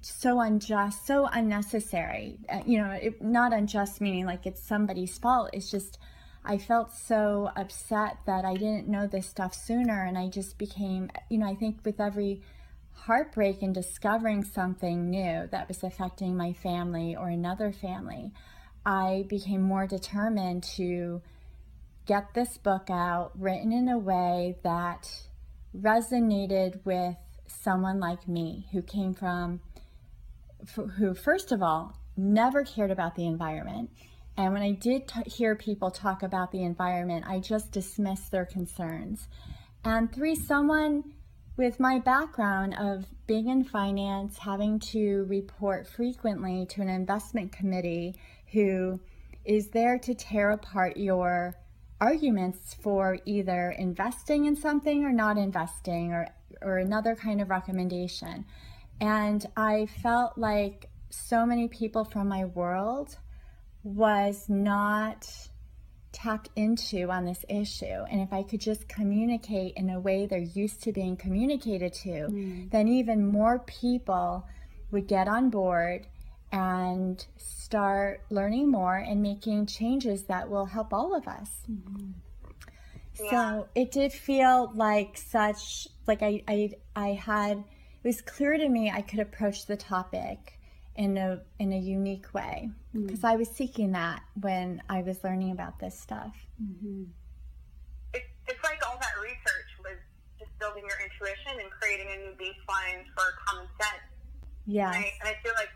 so 0.00 0.40
unjust, 0.40 1.06
so 1.06 1.26
unnecessary. 1.26 2.38
Uh, 2.48 2.62
you 2.66 2.78
know, 2.78 2.90
it, 2.90 3.20
not 3.22 3.52
unjust 3.52 4.00
meaning 4.00 4.26
like 4.26 4.46
it's 4.46 4.62
somebody's 4.62 5.18
fault. 5.18 5.50
It's 5.52 5.70
just 5.70 5.98
I 6.44 6.58
felt 6.58 6.92
so 6.92 7.50
upset 7.56 8.16
that 8.26 8.44
I 8.44 8.54
didn't 8.54 8.88
know 8.88 9.06
this 9.06 9.28
stuff 9.28 9.54
sooner, 9.54 10.02
and 10.04 10.18
I 10.18 10.28
just 10.28 10.58
became, 10.58 11.10
you 11.28 11.38
know, 11.38 11.46
I 11.46 11.54
think 11.54 11.78
with 11.84 12.00
every 12.00 12.42
heartbreak 12.94 13.62
and 13.62 13.74
discovering 13.74 14.44
something 14.44 15.10
new 15.10 15.48
that 15.50 15.68
was 15.68 15.82
affecting 15.82 16.36
my 16.36 16.52
family 16.52 17.16
or 17.16 17.28
another 17.28 17.72
family, 17.72 18.32
I 18.84 19.24
became 19.28 19.62
more 19.62 19.86
determined 19.86 20.62
to 20.76 21.22
get 22.06 22.34
this 22.34 22.58
book 22.58 22.88
out 22.90 23.32
written 23.38 23.72
in 23.72 23.88
a 23.88 23.98
way 23.98 24.56
that 24.62 25.08
resonated 25.76 26.84
with 26.84 27.16
someone 27.46 28.00
like 28.00 28.28
me 28.28 28.66
who 28.72 28.82
came 28.82 29.14
from 29.14 29.60
who 30.96 31.14
first 31.14 31.52
of 31.52 31.62
all 31.62 31.96
never 32.16 32.64
cared 32.64 32.90
about 32.90 33.14
the 33.14 33.26
environment. 33.26 33.90
And 34.36 34.52
when 34.52 34.62
i 34.62 34.72
did 34.72 35.08
t- 35.08 35.30
hear 35.30 35.54
people 35.54 35.90
talk 35.90 36.22
about 36.22 36.52
the 36.52 36.62
environment 36.62 37.24
i 37.28 37.38
just 37.38 37.72
dismissed 37.72 38.30
their 38.30 38.46
concerns. 38.46 39.28
And 39.84 40.12
three 40.12 40.34
someone 40.34 41.04
with 41.56 41.78
my 41.78 41.98
background 41.98 42.74
of 42.78 43.04
being 43.26 43.48
in 43.48 43.64
finance 43.64 44.38
having 44.38 44.78
to 44.78 45.24
report 45.28 45.86
frequently 45.86 46.66
to 46.66 46.80
an 46.80 46.88
investment 46.88 47.52
committee 47.52 48.14
who 48.52 48.98
is 49.44 49.68
there 49.68 49.98
to 49.98 50.14
tear 50.14 50.50
apart 50.50 50.96
your 50.96 51.54
arguments 52.00 52.74
for 52.74 53.18
either 53.26 53.70
investing 53.78 54.46
in 54.46 54.56
something 54.56 55.04
or 55.04 55.12
not 55.12 55.38
investing 55.38 56.12
or 56.12 56.26
or 56.60 56.78
another 56.78 57.14
kind 57.14 57.40
of 57.40 57.50
recommendation. 57.50 58.44
And 59.00 59.44
I 59.56 59.86
felt 59.86 60.38
like 60.38 60.88
so 61.10 61.44
many 61.44 61.68
people 61.68 62.04
from 62.04 62.28
my 62.28 62.44
world 62.44 63.16
was 63.82 64.48
not 64.48 65.28
tapped 66.12 66.50
into 66.56 67.10
on 67.10 67.24
this 67.24 67.44
issue. 67.48 68.04
And 68.10 68.20
if 68.20 68.32
I 68.32 68.42
could 68.42 68.60
just 68.60 68.88
communicate 68.88 69.74
in 69.76 69.90
a 69.90 69.98
way 69.98 70.26
they're 70.26 70.38
used 70.38 70.82
to 70.84 70.92
being 70.92 71.16
communicated 71.16 71.92
to, 71.94 72.28
mm. 72.28 72.70
then 72.70 72.88
even 72.88 73.26
more 73.26 73.60
people 73.60 74.46
would 74.90 75.08
get 75.08 75.26
on 75.26 75.50
board 75.50 76.06
and 76.52 77.26
start 77.38 78.22
learning 78.28 78.70
more 78.70 78.96
and 78.96 79.22
making 79.22 79.66
changes 79.66 80.24
that 80.24 80.50
will 80.50 80.66
help 80.66 80.92
all 80.92 81.16
of 81.16 81.26
us. 81.26 81.50
Mm-hmm. 81.70 82.10
Yeah. 83.24 83.30
So 83.30 83.68
it 83.74 83.90
did 83.90 84.12
feel 84.12 84.70
like 84.74 85.16
such 85.16 85.88
like 86.06 86.22
I 86.22 86.42
I 86.46 86.70
I 86.94 87.08
had 87.08 87.58
it 87.58 88.08
was 88.08 88.20
clear 88.20 88.56
to 88.56 88.68
me 88.68 88.90
I 88.90 89.00
could 89.00 89.20
approach 89.20 89.66
the 89.66 89.76
topic 89.76 90.58
in 90.96 91.16
a 91.16 91.40
in 91.58 91.72
a 91.72 91.78
unique 91.78 92.32
way 92.34 92.68
because 92.92 93.20
mm-hmm. 93.20 93.26
I 93.26 93.36
was 93.36 93.48
seeking 93.48 93.92
that 93.92 94.22
when 94.40 94.82
I 94.88 95.02
was 95.02 95.24
learning 95.24 95.52
about 95.52 95.78
this 95.78 95.98
stuff. 95.98 96.36
Mm-hmm. 96.62 97.04
It, 98.12 98.22
it's 98.46 98.62
like 98.62 98.80
all 98.86 98.98
that 99.00 99.16
research 99.22 99.70
was 99.80 99.96
just 100.38 100.52
building 100.60 100.84
your 100.84 101.00
intuition 101.00 101.60
and 101.60 101.70
creating 101.72 102.08
a 102.12 102.18
new 102.28 102.34
baseline 102.36 103.08
for 103.16 103.24
common 103.48 103.68
sense. 103.80 104.04
Yeah, 104.66 104.92
and, 104.92 105.04
and 105.04 105.26
I 105.32 105.36
feel 105.40 105.56
like 105.56 105.72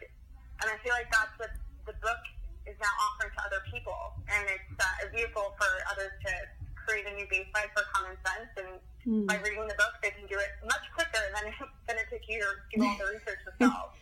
and 0.62 0.68
I 0.68 0.76
feel 0.84 0.92
like 0.92 1.08
that's 1.10 1.32
what 1.40 1.52
the 1.88 1.96
book 2.04 2.22
is 2.68 2.76
now 2.76 2.92
offering 3.08 3.32
to 3.32 3.40
other 3.46 3.62
people, 3.72 4.20
and 4.28 4.44
it's 4.52 4.76
uh, 4.76 5.06
a 5.06 5.10
vehicle 5.16 5.56
for 5.56 5.70
others 5.90 6.12
to 6.28 6.32
create 6.76 7.08
a 7.08 7.14
new 7.16 7.26
baseline 7.32 7.72
for 7.72 7.82
common 7.94 8.14
sense 8.22 8.52
and 8.60 8.78
Mm. 9.06 9.26
By 9.26 9.38
reading 9.38 9.62
the 9.68 9.78
book, 9.78 9.94
they 10.02 10.10
can 10.10 10.26
do 10.26 10.34
it 10.34 10.50
much 10.66 10.82
quicker 10.94 11.22
than, 11.30 11.54
than 11.86 11.96
it 11.96 12.10
took 12.10 12.26
you 12.28 12.42
to 12.42 12.78
do 12.78 12.82
all 12.82 12.96
the 12.98 13.04
research 13.14 13.38
yourself. 13.46 13.94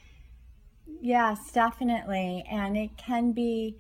Yes, 0.87 1.53
definitely. 1.53 2.45
And 2.50 2.76
it 2.76 2.97
can 2.97 3.33
be 3.33 3.79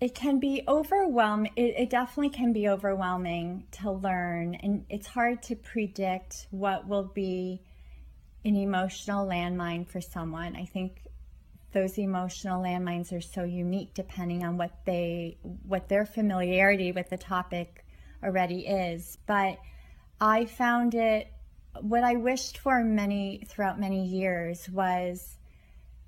it 0.00 0.14
can 0.14 0.38
be 0.38 0.62
overwhelming. 0.68 1.52
It, 1.56 1.74
it, 1.78 1.90
definitely 1.90 2.28
can 2.28 2.52
be 2.52 2.68
overwhelming 2.68 3.64
to 3.82 3.90
learn, 3.90 4.54
and 4.56 4.84
it's 4.90 5.06
hard 5.06 5.42
to 5.44 5.56
predict 5.56 6.48
what 6.50 6.86
will 6.86 7.10
be 7.14 7.62
an 8.44 8.56
emotional 8.56 9.26
landmine 9.26 9.88
for 9.88 10.02
someone. 10.02 10.54
I 10.54 10.66
think 10.66 11.00
those 11.72 11.98
emotional 11.98 12.62
landmines 12.62 13.12
are 13.12 13.20
so 13.20 13.42
unique 13.42 13.92
depending 13.94 14.44
on 14.44 14.56
what 14.56 14.72
they 14.84 15.38
what 15.42 15.88
their 15.88 16.06
familiarity 16.06 16.92
with 16.92 17.08
the 17.08 17.16
topic 17.16 17.84
already 18.22 18.66
is. 18.66 19.16
But 19.26 19.58
I 20.20 20.44
found 20.44 20.94
it 20.94 21.28
what 21.80 22.04
I 22.04 22.16
wished 22.16 22.58
for 22.58 22.82
many 22.84 23.44
throughout 23.48 23.80
many 23.80 24.06
years 24.06 24.68
was 24.70 25.35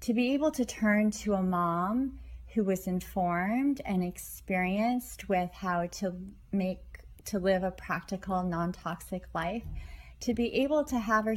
to 0.01 0.15
be 0.15 0.35
able 0.35 0.51
to 0.53 0.65
turn 0.65 1.11
to 1.11 1.35
a 1.35 1.43
mom 1.43 2.19
who 2.55 2.65
was 2.65 2.87
informed 2.87 3.81
and 3.85 4.03
experienced 4.03 5.29
with 5.29 5.51
how 5.53 5.87
to 5.87 6.15
make 6.53 6.81
to 7.25 7.39
live 7.39 7.63
a 7.63 7.71
practical 7.71 8.43
non-toxic 8.43 9.23
life 9.35 9.65
to 10.21 10.35
be 10.35 10.63
able 10.63 10.85
to 10.85 10.99
have 10.99 11.27
her 11.27 11.37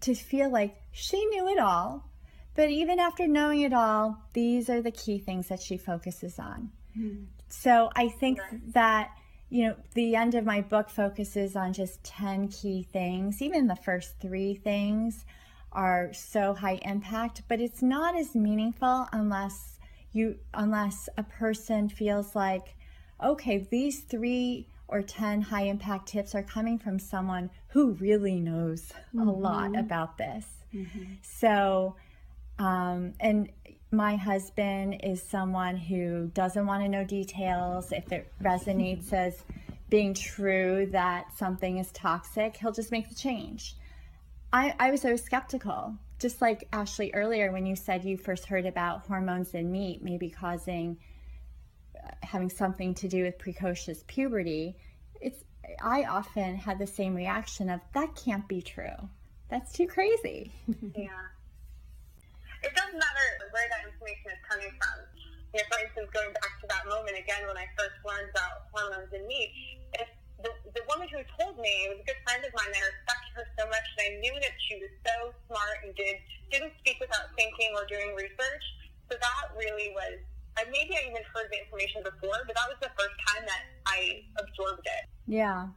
to 0.00 0.14
feel 0.14 0.50
like 0.50 0.74
she 0.90 1.24
knew 1.26 1.48
it 1.48 1.58
all 1.58 2.08
but 2.54 2.70
even 2.70 2.98
after 2.98 3.26
knowing 3.26 3.60
it 3.60 3.72
all 3.72 4.18
these 4.32 4.70
are 4.70 4.80
the 4.80 4.90
key 4.90 5.18
things 5.18 5.48
that 5.48 5.60
she 5.60 5.76
focuses 5.76 6.38
on 6.38 6.70
mm-hmm. 6.98 7.24
so 7.48 7.90
i 7.94 8.08
think 8.08 8.40
that 8.68 9.10
you 9.50 9.66
know, 9.66 9.74
the 9.94 10.14
end 10.14 10.34
of 10.34 10.44
my 10.44 10.60
book 10.60 10.90
focuses 10.90 11.56
on 11.56 11.72
just 11.72 12.02
10 12.04 12.48
key 12.48 12.82
things. 12.82 13.40
Even 13.40 13.66
the 13.66 13.76
first 13.76 14.20
three 14.20 14.54
things 14.54 15.24
are 15.72 16.12
so 16.12 16.54
high 16.54 16.78
impact, 16.82 17.42
but 17.48 17.60
it's 17.60 17.82
not 17.82 18.16
as 18.16 18.34
meaningful 18.34 19.06
unless 19.12 19.78
you 20.12 20.36
unless 20.54 21.08
a 21.18 21.22
person 21.22 21.88
feels 21.88 22.34
like 22.34 22.74
okay, 23.22 23.66
these 23.70 24.00
3 24.00 24.64
or 24.86 25.02
10 25.02 25.42
high 25.42 25.64
impact 25.64 26.08
tips 26.08 26.34
are 26.36 26.42
coming 26.42 26.78
from 26.78 26.98
someone 26.98 27.50
who 27.68 27.90
really 27.94 28.38
knows 28.38 28.92
mm-hmm. 29.14 29.28
a 29.28 29.32
lot 29.32 29.76
about 29.76 30.16
this. 30.16 30.46
Mm-hmm. 30.72 31.14
So 31.22 31.96
um, 32.58 33.14
and 33.20 33.50
my 33.90 34.16
husband 34.16 35.00
is 35.02 35.22
someone 35.22 35.76
who 35.76 36.30
doesn't 36.34 36.66
want 36.66 36.82
to 36.82 36.88
know 36.88 37.04
details. 37.04 37.92
If 37.92 38.12
it 38.12 38.30
resonates 38.42 39.12
as 39.12 39.42
being 39.88 40.12
true 40.12 40.86
that 40.92 41.36
something 41.36 41.78
is 41.78 41.90
toxic, 41.92 42.56
he'll 42.56 42.72
just 42.72 42.92
make 42.92 43.08
the 43.08 43.14
change. 43.14 43.76
I, 44.52 44.74
I 44.78 44.90
was 44.90 45.04
always 45.04 45.22
skeptical, 45.22 45.94
just 46.18 46.40
like 46.40 46.68
Ashley 46.72 47.10
earlier 47.14 47.52
when 47.52 47.66
you 47.66 47.76
said 47.76 48.04
you 48.04 48.16
first 48.16 48.46
heard 48.46 48.66
about 48.66 49.06
hormones 49.06 49.54
in 49.54 49.70
meat 49.70 50.02
maybe 50.02 50.30
causing 50.30 50.98
uh, 51.96 52.10
having 52.22 52.48
something 52.50 52.94
to 52.94 53.08
do 53.08 53.24
with 53.24 53.38
precocious 53.38 54.04
puberty. 54.06 54.76
It's 55.20 55.44
I 55.82 56.04
often 56.04 56.56
had 56.56 56.78
the 56.78 56.86
same 56.86 57.14
reaction 57.14 57.68
of 57.68 57.80
that 57.92 58.14
can't 58.14 58.48
be 58.48 58.62
true. 58.62 59.08
That's 59.48 59.72
too 59.72 59.86
crazy. 59.86 60.52
yeah 60.96 61.28
it 62.62 62.74
doesn't 62.74 62.98
matter 62.98 63.26
where 63.54 63.68
that 63.70 63.86
information 63.86 64.34
is 64.34 64.42
coming 64.42 64.70
from. 64.74 64.96
You 65.54 65.62
know, 65.62 65.66
for 65.70 65.78
instance, 65.80 66.08
going 66.12 66.32
back 66.34 66.52
to 66.60 66.66
that 66.68 66.84
moment 66.90 67.16
again 67.16 67.46
when 67.46 67.56
I 67.56 67.66
first 67.78 67.96
learned 68.04 68.28
about 68.34 68.68
hormones 68.74 69.14
in 69.14 69.24
meat, 69.26 69.50
the, 70.42 70.52
the 70.74 70.82
woman 70.86 71.08
who 71.10 71.20
told 71.38 71.58
me 71.58 71.70
it 71.86 71.90
was 71.90 72.00
a 72.02 72.06
good 72.06 72.20
friend 72.22 72.42
of 72.44 72.52
mine. 72.54 72.70
I 72.70 72.82
respected 72.86 73.32
her 73.34 73.46
so 73.58 73.64
much, 73.66 73.86
and 73.98 74.02
I 74.06 74.10
knew 74.22 74.34
that 74.38 74.54
she 74.68 74.78
was 74.78 74.92
so 75.02 75.34
smart 75.46 75.82
and 75.84 75.94
did 75.94 76.16
didn't 76.50 76.72
speak 76.80 76.96
without 77.00 77.28
thinking 77.36 77.74
or 77.74 77.84
doing 77.86 78.14
research. 78.14 78.64
So 79.10 79.18
that 79.18 79.44
really 79.58 79.92
was. 79.94 80.22
I 80.56 80.64
maybe 80.70 80.94
I 80.94 81.10
even 81.10 81.22
heard 81.34 81.50
the 81.50 81.58
information 81.62 82.02
before, 82.02 82.38
but 82.46 82.54
that 82.54 82.68
was 82.70 82.78
the 82.80 82.92
first 82.94 83.16
time 83.30 83.46
that 83.46 83.62
I 83.86 84.22
absorbed 84.38 84.86
it. 84.86 85.04
Yeah, 85.26 85.68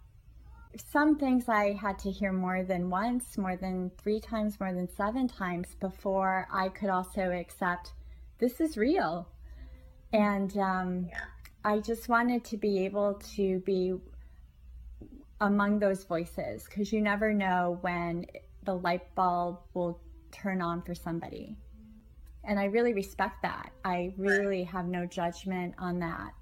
some 0.77 1.17
things 1.17 1.49
I 1.49 1.73
had 1.73 1.99
to 1.99 2.11
hear 2.11 2.31
more 2.31 2.63
than 2.63 2.89
once, 2.89 3.37
more 3.37 3.55
than 3.55 3.91
three 4.01 4.19
times, 4.19 4.59
more 4.59 4.73
than 4.73 4.87
seven 4.95 5.27
times 5.27 5.75
before 5.79 6.47
I 6.51 6.69
could 6.69 6.89
also 6.89 7.31
accept 7.31 7.93
this 8.39 8.59
is 8.59 8.77
real. 8.77 9.27
And 10.13 10.55
um, 10.57 11.07
yeah. 11.09 11.19
I 11.63 11.79
just 11.79 12.09
wanted 12.09 12.43
to 12.45 12.57
be 12.57 12.85
able 12.85 13.21
to 13.35 13.59
be 13.59 13.93
among 15.41 15.79
those 15.79 16.03
voices 16.03 16.63
because 16.63 16.93
you 16.93 17.01
never 17.01 17.33
know 17.33 17.79
when 17.81 18.25
the 18.63 18.75
light 18.75 19.13
bulb 19.15 19.59
will 19.73 19.99
turn 20.31 20.61
on 20.61 20.81
for 20.83 20.93
somebody. 20.95 21.57
And 22.43 22.59
I 22.59 22.65
really 22.65 22.93
respect 22.93 23.41
that. 23.41 23.71
I 23.83 24.13
really 24.17 24.63
have 24.63 24.87
no 24.87 25.05
judgment 25.05 25.73
on 25.77 25.99
that. 25.99 26.33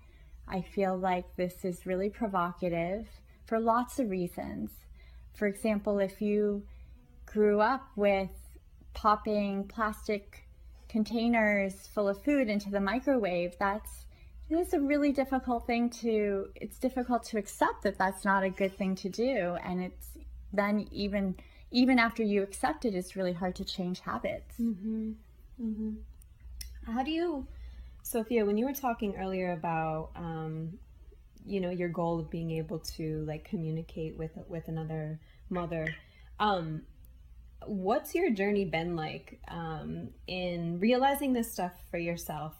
I 0.47 0.61
feel 0.61 0.97
like 0.97 1.35
this 1.35 1.63
is 1.63 1.85
really 1.85 2.09
provocative 2.09 3.07
for 3.45 3.59
lots 3.59 3.99
of 3.99 4.09
reasons. 4.09 4.71
For 5.33 5.47
example, 5.47 5.99
if 5.99 6.21
you 6.21 6.63
grew 7.25 7.61
up 7.61 7.87
with 7.95 8.29
popping 8.93 9.65
plastic 9.67 10.43
containers 10.89 11.87
full 11.87 12.09
of 12.09 12.21
food 12.23 12.49
into 12.49 12.69
the 12.69 12.81
microwave, 12.81 13.55
that's 13.59 14.07
it's 14.57 14.73
a 14.73 14.79
really 14.79 15.11
difficult 15.11 15.67
thing 15.67 15.89
to 15.89 16.49
it's 16.55 16.77
difficult 16.79 17.23
to 17.23 17.37
accept 17.37 17.83
that 17.83 17.97
that's 17.97 18.25
not 18.25 18.43
a 18.43 18.49
good 18.49 18.75
thing 18.77 18.95
to 18.95 19.09
do 19.09 19.57
and 19.63 19.81
it's 19.81 20.17
then 20.53 20.87
even 20.91 21.35
even 21.71 21.99
after 21.99 22.23
you 22.23 22.41
accept 22.41 22.85
it 22.85 22.95
it's 22.95 23.15
really 23.15 23.33
hard 23.33 23.55
to 23.55 23.63
change 23.63 23.99
habits 23.99 24.55
mm-hmm. 24.59 25.11
Mm-hmm. 25.61 26.91
how 26.91 27.03
do 27.03 27.11
you 27.11 27.45
sophia 28.01 28.45
when 28.45 28.57
you 28.57 28.65
were 28.65 28.73
talking 28.73 29.15
earlier 29.17 29.51
about 29.51 30.09
um, 30.15 30.79
you 31.45 31.61
know 31.61 31.69
your 31.69 31.89
goal 31.89 32.19
of 32.19 32.29
being 32.29 32.51
able 32.51 32.79
to 32.79 33.23
like 33.27 33.43
communicate 33.43 34.17
with 34.17 34.31
with 34.47 34.67
another 34.67 35.19
mother 35.49 35.87
um, 36.39 36.81
what's 37.65 38.15
your 38.15 38.31
journey 38.31 38.65
been 38.65 38.95
like 38.95 39.39
um, 39.49 40.09
in 40.27 40.79
realizing 40.79 41.33
this 41.33 41.51
stuff 41.51 41.73
for 41.91 41.97
yourself 41.97 42.55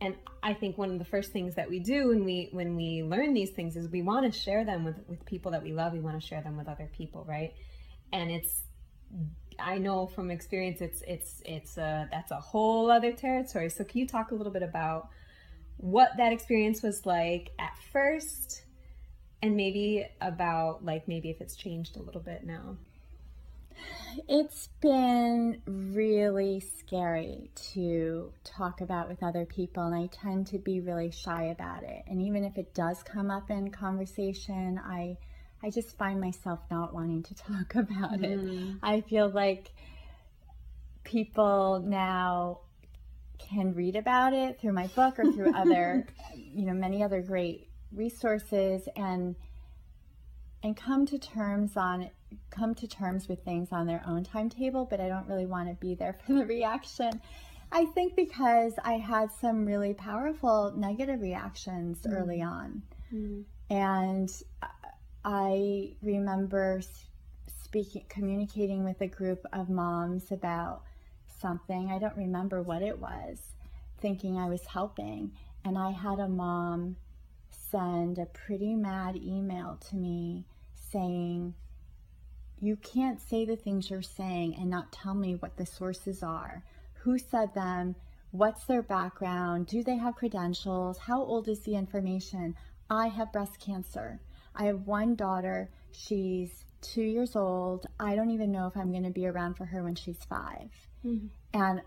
and 0.00 0.14
i 0.42 0.52
think 0.52 0.76
one 0.76 0.90
of 0.90 0.98
the 0.98 1.04
first 1.04 1.32
things 1.32 1.54
that 1.54 1.68
we 1.68 1.78
do 1.78 2.08
when 2.08 2.24
we 2.24 2.48
when 2.52 2.76
we 2.76 3.02
learn 3.02 3.32
these 3.32 3.50
things 3.50 3.76
is 3.76 3.88
we 3.88 4.02
want 4.02 4.30
to 4.30 4.38
share 4.38 4.64
them 4.64 4.84
with 4.84 4.96
with 5.08 5.24
people 5.24 5.52
that 5.52 5.62
we 5.62 5.72
love. 5.72 5.92
We 5.92 6.00
want 6.00 6.20
to 6.20 6.26
share 6.26 6.42
them 6.42 6.56
with 6.56 6.68
other 6.68 6.90
people 6.96 7.24
right? 7.28 7.52
And 8.12 8.30
it's 8.30 8.62
i 9.58 9.78
know 9.78 10.06
from 10.06 10.30
experience 10.30 10.82
it's 10.82 11.02
it's 11.06 11.40
it's 11.46 11.78
a 11.78 12.08
that's 12.10 12.30
a 12.30 12.36
whole 12.36 12.90
other 12.90 13.12
territory. 13.12 13.70
So 13.70 13.84
can 13.84 14.00
you 14.00 14.06
talk 14.06 14.30
a 14.30 14.34
little 14.34 14.52
bit 14.52 14.62
about 14.62 15.08
what 15.78 16.10
that 16.16 16.32
experience 16.32 16.82
was 16.82 17.04
like 17.06 17.50
at 17.58 17.76
first 17.92 18.64
and 19.42 19.56
maybe 19.56 20.06
about 20.20 20.84
like 20.84 21.06
maybe 21.06 21.30
if 21.30 21.40
it's 21.40 21.56
changed 21.56 21.96
a 21.96 22.02
little 22.02 22.20
bit 22.20 22.44
now 22.44 22.76
it's 24.28 24.68
been 24.80 25.60
really 25.66 26.60
scary 26.60 27.50
to 27.72 28.32
talk 28.44 28.80
about 28.80 29.08
with 29.08 29.22
other 29.22 29.44
people, 29.44 29.84
and 29.84 29.94
I 29.94 30.06
tend 30.06 30.46
to 30.48 30.58
be 30.58 30.80
really 30.80 31.10
shy 31.10 31.44
about 31.44 31.82
it. 31.82 32.04
And 32.06 32.22
even 32.22 32.44
if 32.44 32.56
it 32.58 32.74
does 32.74 33.02
come 33.02 33.30
up 33.30 33.50
in 33.50 33.70
conversation, 33.70 34.80
I 34.84 35.16
I 35.62 35.70
just 35.70 35.96
find 35.96 36.20
myself 36.20 36.60
not 36.70 36.94
wanting 36.94 37.22
to 37.24 37.34
talk 37.48 37.74
about 37.74 38.22
it. 38.22 38.38
Mm. 38.38 38.78
I 38.82 39.00
feel 39.00 39.28
like 39.28 39.70
people 41.04 41.82
now 41.84 42.60
can 43.38 43.74
read 43.74 43.96
about 43.96 44.32
it 44.32 44.60
through 44.60 44.72
my 44.72 44.86
book 44.88 45.18
or 45.18 45.32
through 45.32 45.52
other, 45.56 46.06
you 46.34 46.66
know, 46.66 46.72
many 46.72 47.02
other 47.02 47.22
great 47.22 47.68
resources 47.92 48.88
and 48.96 49.36
and 50.62 50.76
come 50.76 51.06
to 51.06 51.18
terms 51.18 51.76
on 51.76 52.10
come 52.50 52.74
to 52.74 52.86
terms 52.86 53.28
with 53.28 53.44
things 53.44 53.68
on 53.72 53.86
their 53.86 54.02
own 54.06 54.24
timetable, 54.24 54.84
but 54.84 55.00
I 55.00 55.08
don't 55.08 55.26
really 55.28 55.46
want 55.46 55.68
to 55.68 55.74
be 55.74 55.94
there 55.94 56.18
for 56.26 56.32
the 56.32 56.46
reaction. 56.46 57.20
I 57.72 57.84
think 57.86 58.14
because 58.14 58.74
I 58.84 58.94
had 58.94 59.30
some 59.32 59.66
really 59.66 59.94
powerful 59.94 60.72
negative 60.76 61.20
reactions 61.20 62.02
mm. 62.02 62.12
early 62.12 62.42
on. 62.42 62.82
Mm. 63.12 63.44
And 63.70 64.30
I 65.24 65.94
remember 66.02 66.80
speaking 67.62 68.04
communicating 68.08 68.84
with 68.84 69.00
a 69.00 69.08
group 69.08 69.44
of 69.52 69.68
moms 69.68 70.30
about 70.30 70.82
something. 71.40 71.90
I 71.90 71.98
don't 71.98 72.16
remember 72.16 72.62
what 72.62 72.82
it 72.82 72.98
was, 72.98 73.40
thinking 74.00 74.38
I 74.38 74.48
was 74.48 74.64
helping. 74.66 75.32
And 75.64 75.76
I 75.76 75.90
had 75.90 76.20
a 76.20 76.28
mom 76.28 76.96
send 77.50 78.18
a 78.18 78.26
pretty 78.26 78.74
mad 78.74 79.16
email 79.16 79.78
to 79.90 79.96
me 79.96 80.44
saying, 80.92 81.54
You 82.60 82.76
can't 82.76 83.20
say 83.20 83.44
the 83.44 83.56
things 83.56 83.90
you're 83.90 84.02
saying 84.02 84.56
and 84.58 84.70
not 84.70 84.92
tell 84.92 85.14
me 85.14 85.34
what 85.34 85.56
the 85.56 85.66
sources 85.66 86.22
are. 86.22 86.62
Who 87.02 87.18
said 87.18 87.54
them? 87.54 87.94
What's 88.30 88.64
their 88.64 88.82
background? 88.82 89.66
Do 89.66 89.82
they 89.82 89.96
have 89.96 90.16
credentials? 90.16 90.98
How 90.98 91.22
old 91.22 91.48
is 91.48 91.60
the 91.60 91.76
information? 91.76 92.54
I 92.90 93.08
have 93.08 93.32
breast 93.32 93.60
cancer. 93.60 94.20
I 94.54 94.64
have 94.64 94.86
one 94.86 95.14
daughter. 95.14 95.70
She's 95.92 96.64
two 96.80 97.02
years 97.02 97.36
old. 97.36 97.86
I 98.00 98.16
don't 98.16 98.30
even 98.30 98.52
know 98.52 98.66
if 98.66 98.76
I'm 98.76 98.90
going 98.90 99.04
to 99.04 99.10
be 99.10 99.26
around 99.26 99.54
for 99.54 99.64
her 99.66 99.82
when 99.82 99.94
she's 99.94 100.18
5 100.28 100.70
mm-hmm. 101.04 101.26
And 101.52 101.82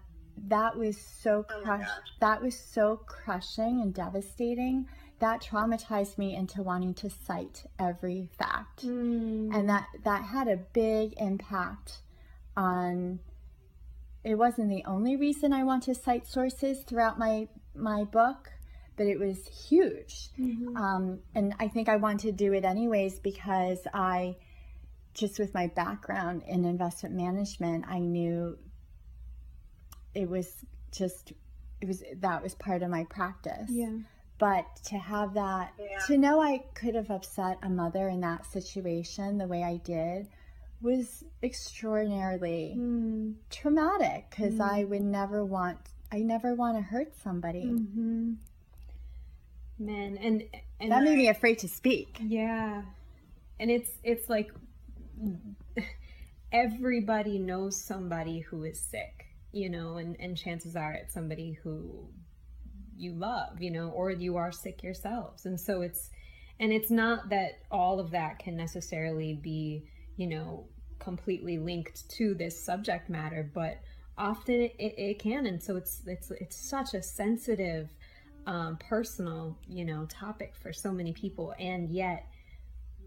that 0.47 0.77
was 0.77 0.97
so 0.97 1.45
oh 1.49 1.62
crush- 1.62 1.86
oh 1.88 2.01
that 2.21 2.41
was 2.41 2.58
so 2.58 2.97
crushing 3.05 3.82
and 3.82 3.93
devastating 3.93 4.88
that 5.19 5.41
traumatized 5.41 6.17
me 6.17 6.36
into 6.36 6.63
wanting 6.63 6.93
to 6.93 7.10
cite 7.10 7.65
every 7.77 8.29
fact 8.38 8.86
mm. 8.86 9.53
and 9.53 9.69
that 9.69 9.88
that 10.03 10.23
had 10.23 10.47
a 10.47 10.58
big 10.58 11.13
impact 11.17 12.01
on 12.55 13.19
it 14.23 14.36
wasn't 14.36 14.69
the 14.69 14.84
only 14.86 15.15
reason 15.15 15.53
i 15.53 15.63
want 15.63 15.84
to 15.84 15.93
cite 15.93 16.27
sources 16.27 16.82
throughout 16.84 17.19
my 17.19 17.47
my 17.75 18.03
book 18.03 18.49
but 18.95 19.08
it 19.08 19.19
was 19.19 19.47
huge 19.69 20.29
mm-hmm. 20.39 20.75
um, 20.75 21.19
and 21.36 21.53
i 21.60 21.67
think 21.67 21.88
i 21.89 21.95
want 21.95 22.19
to 22.19 22.32
do 22.32 22.53
it 22.53 22.65
anyways 22.65 23.19
because 23.19 23.79
i 23.93 24.36
just 25.13 25.39
with 25.39 25.53
my 25.53 25.67
background 25.67 26.43
in 26.47 26.65
investment 26.65 27.15
management 27.15 27.86
i 27.88 27.99
knew 27.99 28.58
it 30.13 30.29
was 30.29 30.65
just 30.91 31.34
it 31.82 31.88
was 31.88 32.03
that 32.17 32.41
was 32.41 32.55
part 32.55 32.84
of 32.84 32.89
my 32.89 33.03
practice 33.05 33.69
yeah 33.69 33.97
but 34.39 34.65
to 34.86 34.97
have 34.97 35.34
that 35.36 35.73
yeah. 35.80 35.99
to 36.08 36.17
know 36.17 36.41
i 36.41 36.63
could 36.73 36.95
have 36.95 37.12
upset 37.12 37.60
a 37.62 37.69
mother 37.69 38.08
in 38.10 38.21
that 38.21 38.45
situation 38.45 39.38
the 39.38 39.47
way 39.47 39.63
i 39.63 39.78
did 39.78 40.28
was 40.82 41.23
extraordinarily 41.43 42.75
mm. 42.78 43.34
traumatic 43.49 44.25
because 44.30 44.56
mm. 44.56 44.71
i 44.71 44.84
would 44.84 45.02
never 45.02 45.45
want 45.45 45.78
i 46.12 46.19
never 46.19 46.56
want 46.56 46.75
to 46.75 46.82
hurt 46.82 47.13
somebody 47.21 47.65
mm-hmm. 47.65 48.34
man 49.78 50.17
and, 50.17 50.43
and 50.80 50.91
that 50.91 51.04
made 51.04 51.17
me 51.17 51.28
afraid 51.28 51.60
to 51.60 51.67
speak 51.67 52.17
yeah 52.21 52.82
and 53.60 53.69
it's 53.69 53.91
it's 54.04 54.30
like 54.30 54.52
everybody 56.52 57.38
knows 57.38 57.80
somebody 57.80 58.39
who 58.39 58.63
is 58.63 58.80
sick 58.80 59.25
you 59.52 59.69
know 59.69 59.97
and 59.97 60.15
and 60.19 60.38
chances 60.38 60.75
are 60.75 60.93
it's 60.93 61.13
somebody 61.13 61.60
who 61.63 62.08
you 62.99 63.13
love, 63.13 63.62
you 63.62 63.71
know, 63.71 63.89
or 63.89 64.12
you 64.12 64.38
are 64.38 64.51
sick 64.51 64.83
yourselves. 64.83 65.45
And 65.45 65.59
so 65.59 65.81
it's, 65.81 66.09
and 66.59 66.71
it's 66.73 66.91
not 66.91 67.29
that 67.29 67.59
all 67.71 67.99
of 67.99 68.12
that 68.12 68.39
can 68.39 68.55
necessarily 68.55 69.33
be, 69.33 69.85
you 70.17 70.27
know, 70.27 70.67
completely 70.99 71.57
linked 71.57 72.09
to 72.09 72.33
this 72.33 72.62
subject 72.62 73.09
matter, 73.09 73.49
but 73.53 73.79
often 74.17 74.62
it, 74.62 74.75
it 74.77 75.19
can. 75.19 75.45
And 75.45 75.62
so 75.63 75.77
it's, 75.77 76.01
it's, 76.05 76.31
it's 76.31 76.57
such 76.57 76.93
a 76.93 77.01
sensitive, 77.01 77.89
um, 78.45 78.77
personal, 78.77 79.57
you 79.67 79.85
know, 79.85 80.05
topic 80.09 80.55
for 80.55 80.73
so 80.73 80.91
many 80.91 81.13
people. 81.13 81.53
And 81.59 81.89
yet, 81.89 82.25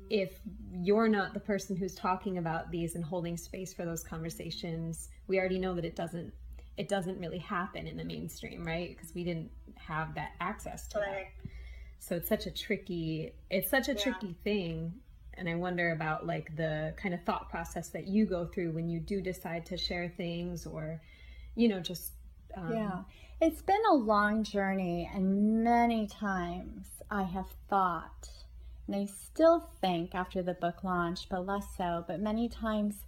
if 0.08 0.40
you're 0.72 1.08
not 1.08 1.32
the 1.32 1.40
person 1.40 1.74
who's 1.74 1.94
talking 1.94 2.38
about 2.38 2.70
these 2.70 2.94
and 2.94 3.04
holding 3.04 3.36
space 3.36 3.72
for 3.72 3.84
those 3.84 4.02
conversations, 4.02 5.08
we 5.26 5.38
already 5.38 5.58
know 5.58 5.74
that 5.74 5.84
it 5.84 5.96
doesn't 5.96 6.32
it 6.76 6.88
doesn't 6.88 7.18
really 7.18 7.38
happen 7.38 7.86
in 7.86 7.96
the 7.96 8.04
mainstream, 8.04 8.64
right? 8.64 8.96
Because 8.96 9.14
we 9.14 9.24
didn't 9.24 9.50
have 9.76 10.14
that 10.14 10.32
access 10.40 10.88
to 10.88 10.98
right. 10.98 11.26
that. 11.44 11.50
So 11.98 12.16
it's 12.16 12.28
such 12.28 12.46
a 12.46 12.50
tricky 12.50 13.32
it's 13.50 13.70
such 13.70 13.88
a 13.88 13.92
yeah. 13.92 14.02
tricky 14.02 14.34
thing. 14.44 14.94
And 15.34 15.48
I 15.48 15.54
wonder 15.54 15.92
about 15.92 16.26
like 16.26 16.54
the 16.56 16.94
kind 16.96 17.14
of 17.14 17.22
thought 17.24 17.48
process 17.48 17.88
that 17.90 18.06
you 18.06 18.26
go 18.26 18.46
through 18.46 18.72
when 18.72 18.88
you 18.88 19.00
do 19.00 19.20
decide 19.20 19.64
to 19.66 19.76
share 19.76 20.12
things 20.16 20.66
or, 20.66 21.00
you 21.54 21.68
know, 21.68 21.80
just 21.80 22.12
um, 22.56 22.72
yeah. 22.72 22.98
It's 23.40 23.62
been 23.62 23.82
a 23.90 23.94
long 23.94 24.44
journey, 24.44 25.10
and 25.12 25.64
many 25.64 26.06
times 26.06 26.86
I 27.10 27.24
have 27.24 27.48
thought, 27.68 28.30
and 28.86 28.94
I 28.94 29.06
still 29.06 29.68
think 29.80 30.14
after 30.14 30.42
the 30.42 30.54
book 30.54 30.84
launch, 30.84 31.28
but 31.28 31.44
less 31.44 31.66
so, 31.76 32.04
but 32.06 32.20
many 32.20 32.48
times 32.48 33.04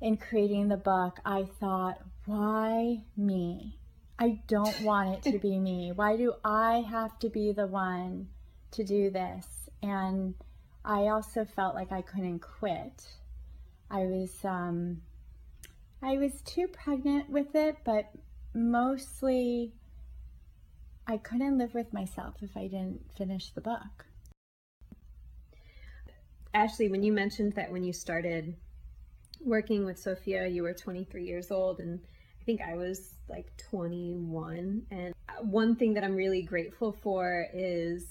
in 0.00 0.16
creating 0.16 0.68
the 0.68 0.76
book, 0.76 1.20
I 1.24 1.44
thought, 1.58 2.02
why 2.30 3.02
me? 3.16 3.76
I 4.16 4.40
don't 4.46 4.80
want 4.82 5.26
it 5.26 5.32
to 5.32 5.38
be 5.38 5.58
me. 5.58 5.90
Why 5.92 6.16
do 6.16 6.34
I 6.44 6.84
have 6.88 7.18
to 7.20 7.28
be 7.28 7.52
the 7.52 7.66
one 7.66 8.28
to 8.72 8.84
do 8.84 9.10
this? 9.10 9.46
And 9.82 10.34
I 10.84 11.08
also 11.08 11.44
felt 11.44 11.74
like 11.74 11.90
I 11.90 12.02
couldn't 12.02 12.38
quit. 12.38 13.04
I 13.90 14.04
was 14.04 14.32
um, 14.44 15.02
I 16.02 16.18
was 16.18 16.40
too 16.42 16.68
pregnant 16.68 17.28
with 17.30 17.54
it, 17.56 17.78
but 17.84 18.10
mostly 18.54 19.72
I 21.06 21.16
couldn't 21.16 21.58
live 21.58 21.74
with 21.74 21.92
myself 21.92 22.36
if 22.42 22.56
I 22.56 22.68
didn't 22.68 23.10
finish 23.16 23.50
the 23.50 23.60
book. 23.60 24.06
Ashley, 26.54 26.88
when 26.88 27.02
you 27.02 27.12
mentioned 27.12 27.54
that 27.54 27.72
when 27.72 27.82
you 27.82 27.92
started 27.92 28.54
working 29.40 29.84
with 29.84 29.98
Sophia, 29.98 30.46
you 30.46 30.62
were 30.62 30.74
23 30.74 31.24
years 31.24 31.50
old 31.50 31.80
and 31.80 32.00
I 32.40 32.44
think 32.44 32.60
I 32.62 32.74
was 32.74 33.14
like 33.28 33.46
21. 33.70 34.82
And 34.90 35.14
one 35.42 35.76
thing 35.76 35.94
that 35.94 36.04
I'm 36.04 36.16
really 36.16 36.42
grateful 36.42 36.92
for 37.02 37.46
is 37.52 38.06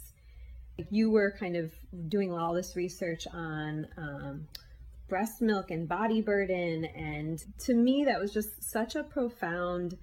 you 0.89 1.09
were 1.09 1.35
kind 1.37 1.55
of 1.55 1.73
doing 2.07 2.31
all 2.31 2.53
this 2.53 2.75
research 2.75 3.27
on 3.33 3.87
um, 3.97 4.47
breast 5.07 5.41
milk 5.41 5.71
and 5.71 5.87
body 5.87 6.21
burden. 6.21 6.85
And 6.85 7.43
to 7.65 7.73
me, 7.73 8.05
that 8.05 8.19
was 8.19 8.31
just 8.31 8.49
such 8.71 8.95
a 8.95 9.03
profound 9.03 9.97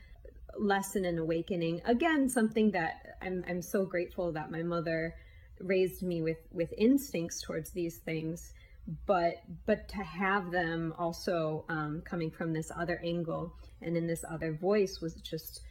lesson 0.59 1.05
and 1.05 1.19
awakening. 1.19 1.83
Again, 1.85 2.29
something 2.29 2.73
that 2.73 3.17
I'm, 3.23 3.45
I'm 3.49 3.63
so 3.63 3.85
grateful 3.85 4.33
that 4.33 4.51
my 4.51 4.63
mother 4.63 5.15
raised 5.61 6.03
me 6.03 6.21
with, 6.21 6.39
with 6.53 6.73
instincts 6.77 7.41
towards 7.43 7.71
these 7.71 7.99
things. 7.99 8.53
But 9.07 9.43
but 9.67 9.89
to 9.89 9.99
have 9.99 10.51
them 10.51 10.95
also 10.99 11.65
um, 11.69 12.03
coming 12.05 12.31
from 12.31 12.53
this 12.53 12.71
other 12.77 13.01
angle 13.05 13.53
and 13.83 13.97
in 13.97 14.07
this 14.07 14.25
other 14.29 14.53
voice 14.53 15.01
was 15.01 15.15
just 15.15 15.63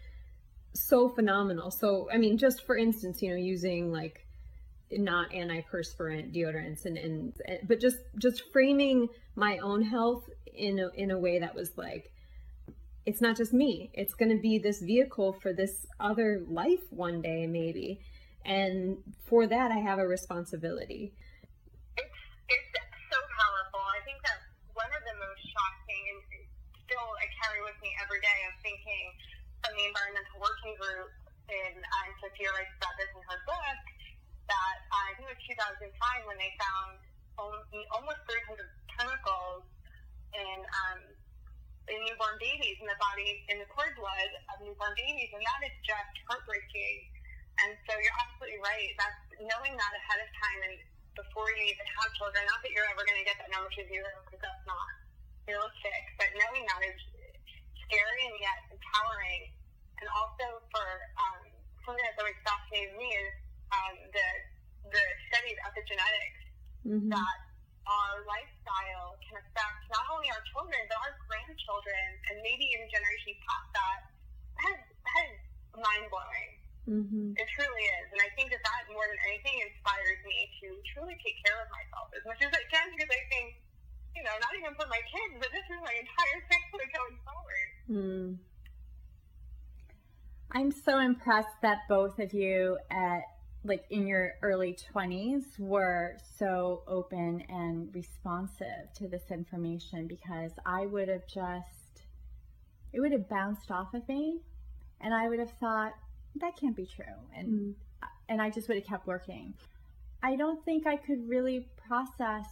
so 0.74 1.10
phenomenal. 1.10 1.72
So 1.72 2.10
I 2.12 2.18
mean, 2.18 2.38
just 2.38 2.66
for 2.66 2.78
instance, 2.78 3.22
you 3.22 3.30
know, 3.30 3.38
using 3.38 3.92
like 3.92 4.26
not 4.92 5.32
antiperspirant 5.32 6.34
deodorants 6.36 6.86
and, 6.86 6.98
and 6.98 7.34
but 7.68 7.80
just 7.80 7.98
just 8.20 8.44
framing 8.52 9.08
my 9.36 9.58
own 9.60 9.82
health 9.82 10.30
in 10.54 10.80
a, 10.80 10.90
in 10.96 11.12
a 11.12 11.18
way 11.18 11.40
that 11.40 11.56
was 11.56 11.72
like 11.78 12.12
it's 13.06 13.22
not 13.22 13.38
just 13.38 13.54
me. 13.54 13.92
It's 13.94 14.16
going 14.16 14.36
to 14.36 14.42
be 14.42 14.58
this 14.58 14.82
vehicle 14.82 15.34
for 15.34 15.54
this 15.54 15.86
other 16.00 16.44
life 16.50 16.82
one 16.90 17.22
day 17.22 17.46
maybe. 17.46 18.02
And 18.46 18.98
for 19.26 19.48
that 19.48 19.72
i 19.72 19.78
have 19.78 20.00
a 20.00 20.08
responsibility. 20.08 21.14
It's 21.98 22.20
it's 22.50 22.70
so 23.10 23.18
powerful 23.42 23.82
i 23.90 24.02
think 24.06 24.22
that 24.22 24.38
one 24.74 24.92
of 24.94 25.02
the 25.02 25.18
most 25.18 25.42
shocking 25.50 26.04
and 26.14 26.22
still 26.86 27.10
i 27.18 27.26
carry 27.46 27.62
with 27.62 27.78
me 27.86 27.94
every 28.02 28.18
day 28.26 28.40
of 28.50 28.54
thinking 28.66 29.06
from 29.62 29.78
the 29.78 29.86
environmental 29.86 30.42
working 30.42 30.74
group 30.82 31.14
and 31.46 31.78
um, 31.78 32.10
sophia 32.18 32.50
writes 32.58 32.74
about 32.82 32.98
this 32.98 33.10
in 33.14 33.22
her 33.30 33.38
book 33.46 33.82
that 34.50 34.78
uh, 34.90 35.10
I 35.10 35.14
think 35.14 35.30
it 35.30 35.38
was 35.38 35.46
2005 35.86 35.94
when 36.26 36.38
they 36.42 36.50
found 36.58 36.98
almost 37.38 38.22
300 38.26 38.66
chemicals 38.98 39.66
in 40.34 40.58
um, 40.64 41.00
in 41.86 42.02
newborn 42.02 42.38
babies 42.42 42.78
in 42.82 42.88
the 42.90 42.98
body 42.98 43.46
in 43.50 43.62
the 43.62 43.70
cord 43.70 43.94
blood 43.94 44.32
of 44.54 44.56
newborn 44.66 44.94
babies, 44.98 45.30
and 45.34 45.42
that 45.42 45.62
is 45.70 45.76
just 45.86 46.14
heartbreaking. 46.26 46.98
And 47.62 47.78
so 47.86 47.94
you're 48.02 48.20
absolutely 48.26 48.60
right. 48.66 48.90
That's 48.98 49.22
knowing 49.38 49.78
that 49.78 49.92
ahead 49.94 50.20
of 50.20 50.30
time 50.42 50.60
and 50.66 50.76
before 51.14 51.48
you 51.56 51.72
even 51.72 51.88
have 52.02 52.10
children. 52.20 52.42
Not 52.50 52.60
that 52.66 52.72
you're 52.74 52.90
ever 52.90 53.06
going 53.06 53.22
to 53.22 53.28
get 53.28 53.38
that 53.40 53.48
number 53.54 53.70
to 53.70 53.82
zero, 53.88 54.12
because 54.28 54.42
that's 54.44 54.66
not 54.68 54.90
realistic. 55.48 56.02
But 56.20 56.34
knowing 56.36 56.68
that 56.68 56.82
is 56.84 57.00
scary 57.86 58.22
and 58.28 58.38
yet 58.42 58.60
empowering. 58.70 59.54
And 60.02 60.08
also 60.12 60.60
for 60.70 60.88
um, 61.16 61.42
something 61.88 62.04
that's 62.04 62.20
always 62.20 62.38
fascinated 62.44 63.00
me 63.00 63.08
is 63.08 63.34
um, 63.72 63.96
the 64.12 64.28
the 64.92 65.06
study 65.32 65.50
of 65.56 65.60
epigenetics 65.74 66.42
mm-hmm. 66.86 67.10
that 67.10 67.38
our 67.90 68.22
lifestyle 68.30 69.18
can 69.26 69.42
affect 69.42 69.82
not 69.90 70.06
only 70.14 70.30
our 70.30 70.44
children 70.54 70.78
but 70.86 70.98
our 71.02 71.14
grandchildren 71.26 72.06
and 72.30 72.42
maybe 72.46 72.70
even 72.70 72.86
generations 72.90 73.38
past 73.46 73.70
that. 73.74 74.00
That 74.62 74.72
is, 74.78 74.84
that 74.94 75.24
is 75.30 75.38
mind 75.78 76.06
blowing. 76.10 76.52
Mm-hmm. 76.86 77.34
It 77.34 77.48
truly 77.58 77.86
is, 77.98 78.06
and 78.14 78.22
I 78.22 78.30
think 78.38 78.54
that 78.54 78.62
that 78.62 78.86
more 78.94 79.10
than 79.10 79.18
anything 79.26 79.58
inspires 79.58 80.22
me 80.22 80.38
to 80.62 80.78
truly 80.94 81.18
take 81.26 81.34
care 81.42 81.58
of 81.58 81.68
myself 81.74 82.14
as 82.14 82.22
much 82.30 82.38
as 82.46 82.54
I 82.54 82.62
can 82.70 82.94
because 82.94 83.10
I 83.10 83.26
think, 83.34 83.58
you 84.16 84.24
know, 84.24 84.32
not 84.40 84.54
even 84.58 84.74
for 84.76 84.88
my 84.88 85.02
kids, 85.06 85.36
but 85.40 85.50
this 85.52 85.66
is 85.66 85.80
my 85.84 85.94
entire 86.00 86.40
family 86.50 86.88
going 86.96 87.18
forward. 87.26 87.70
Mm. 87.90 88.38
I'm 90.52 90.72
so 90.72 91.00
impressed 91.00 91.62
that 91.62 91.80
both 91.90 92.20
of 92.20 92.34
you 92.34 92.78
at 92.90 93.24
like 93.66 93.84
in 93.90 94.06
your 94.06 94.34
early 94.44 94.78
20s 94.94 95.60
were 95.60 96.18
so 96.38 96.84
open 96.88 97.44
and 97.50 97.94
responsive 97.94 98.94
to 98.96 99.08
this 99.08 99.24
information 99.32 100.08
because 100.08 100.52
I 100.66 100.86
would 100.86 101.10
have 101.10 101.28
just 101.28 102.04
it 102.94 103.00
would 103.00 103.12
have 103.12 103.28
bounced 103.28 103.72
off 103.72 103.94
of 103.94 104.08
me 104.08 104.40
and 105.02 105.14
I 105.14 105.28
would 105.28 105.40
have 105.40 105.52
thought 105.60 105.94
that 106.36 106.56
can't 106.56 106.76
be 106.76 106.86
true 106.86 107.06
and 107.36 107.48
mm. 107.48 107.74
and 108.30 108.42
I 108.42 108.50
just 108.50 108.68
would 108.68 108.78
have 108.78 108.88
kept 108.88 109.08
working. 109.08 109.56
I 110.24 110.36
don't 110.36 110.64
think 110.64 110.88
I 110.88 110.96
could 110.96 111.28
really 111.28 111.68
process 111.88 112.46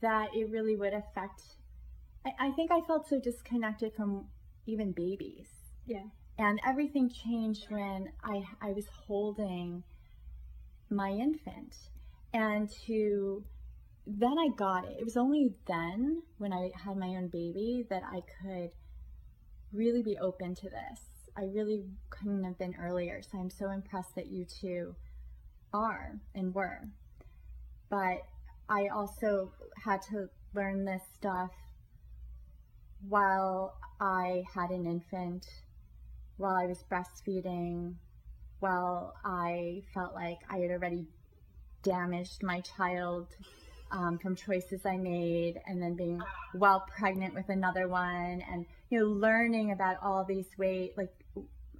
that 0.00 0.28
it 0.34 0.50
really 0.50 0.76
would 0.76 0.92
affect 0.92 1.42
I, 2.26 2.48
I 2.48 2.50
think 2.52 2.70
I 2.72 2.80
felt 2.80 3.08
so 3.08 3.20
disconnected 3.20 3.92
from 3.94 4.26
even 4.66 4.92
babies. 4.92 5.48
Yeah. 5.86 6.04
And 6.38 6.60
everything 6.66 7.08
changed 7.08 7.66
when 7.70 8.08
I, 8.22 8.44
I 8.60 8.72
was 8.72 8.86
holding 9.06 9.82
my 10.90 11.10
infant. 11.10 11.76
And 12.34 12.70
to 12.86 13.44
then 14.06 14.38
I 14.38 14.48
got 14.54 14.84
it. 14.84 14.96
It 15.00 15.04
was 15.04 15.16
only 15.16 15.54
then, 15.66 16.22
when 16.38 16.52
I 16.52 16.70
had 16.84 16.96
my 16.96 17.08
own 17.08 17.28
baby, 17.28 17.86
that 17.90 18.02
I 18.04 18.20
could 18.42 18.70
really 19.72 20.02
be 20.02 20.18
open 20.18 20.54
to 20.56 20.68
this. 20.68 21.00
I 21.36 21.44
really 21.44 21.84
couldn't 22.10 22.44
have 22.44 22.58
been 22.58 22.74
earlier. 22.80 23.20
So 23.22 23.38
I'm 23.38 23.50
so 23.50 23.70
impressed 23.70 24.14
that 24.14 24.26
you 24.26 24.44
two 24.44 24.94
are 25.72 26.20
and 26.34 26.54
were. 26.54 26.88
But 27.88 28.22
I 28.68 28.88
also 28.88 29.52
had 29.84 30.02
to 30.10 30.28
learn 30.54 30.84
this 30.84 31.02
stuff 31.14 31.52
while 33.08 33.76
I 34.00 34.44
had 34.54 34.70
an 34.70 34.86
infant 34.86 35.46
while 36.36 36.54
I 36.54 36.66
was 36.66 36.84
breastfeeding, 36.90 37.94
while 38.60 39.14
I 39.24 39.82
felt 39.94 40.14
like 40.14 40.38
I 40.50 40.58
had 40.58 40.70
already 40.70 41.06
damaged 41.82 42.42
my 42.42 42.60
child 42.60 43.28
um, 43.90 44.18
from 44.18 44.34
choices 44.34 44.84
I 44.84 44.96
made, 44.96 45.60
and 45.66 45.80
then 45.80 45.94
being 45.94 46.20
while 46.52 46.80
pregnant 46.80 47.34
with 47.34 47.48
another 47.48 47.88
one, 47.88 48.42
and 48.50 48.66
you 48.90 49.00
know, 49.00 49.06
learning 49.06 49.72
about 49.72 49.96
all 50.02 50.24
these 50.24 50.48
ways, 50.58 50.92
like 50.96 51.12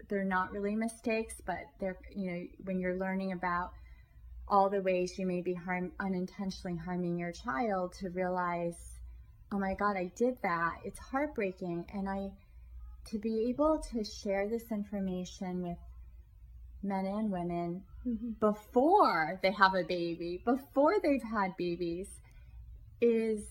they're 0.08 0.24
not 0.24 0.52
really 0.52 0.76
mistakes, 0.76 1.34
but 1.44 1.58
they're 1.80 1.98
you 2.14 2.30
know, 2.30 2.46
when 2.64 2.78
you're 2.78 2.96
learning 2.96 3.32
about 3.32 3.72
all 4.48 4.70
the 4.70 4.80
ways 4.80 5.18
you 5.18 5.26
may 5.26 5.40
be 5.40 5.54
harm 5.54 5.92
unintentionally 6.00 6.76
harming 6.76 7.18
your 7.18 7.32
child, 7.32 7.92
to 7.94 8.10
realize, 8.10 8.76
oh 9.52 9.58
my 9.58 9.74
God, 9.74 9.96
I 9.96 10.12
did 10.16 10.36
that. 10.42 10.80
It's 10.84 10.98
heartbreaking, 10.98 11.86
and 11.92 12.08
I 12.08 12.30
to 13.06 13.18
be 13.18 13.48
able 13.48 13.80
to 13.92 14.02
share 14.02 14.48
this 14.48 14.70
information 14.70 15.62
with 15.62 15.78
men 16.82 17.06
and 17.06 17.30
women 17.30 17.82
mm-hmm. 18.06 18.30
before 18.40 19.38
they 19.42 19.52
have 19.52 19.74
a 19.74 19.84
baby, 19.84 20.42
before 20.44 20.94
they've 21.02 21.22
had 21.22 21.56
babies, 21.56 22.08
is 23.00 23.44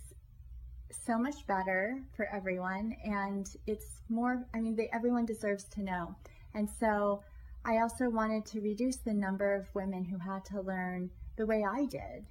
so 1.06 1.18
much 1.18 1.46
better 1.48 2.02
for 2.16 2.28
everyone. 2.34 2.96
And 3.04 3.48
it's 3.68 4.02
more, 4.10 4.46
I 4.54 4.60
mean, 4.60 4.76
they, 4.76 4.90
everyone 4.94 5.26
deserves 5.26 5.66
to 5.76 5.84
know. 5.84 6.16
And 6.54 6.70
so 6.80 7.24
I 7.66 7.80
also 7.80 8.10
wanted 8.10 8.46
to 8.48 8.62
reduce 8.62 8.98
the 8.98 9.14
number 9.14 9.56
of 9.56 9.66
women 9.74 10.06
who 10.06 10.18
had 10.20 10.46
to 10.46 10.62
learn 10.62 11.10
the 11.36 11.46
way 11.46 11.64
I 11.68 11.86
did 11.86 12.26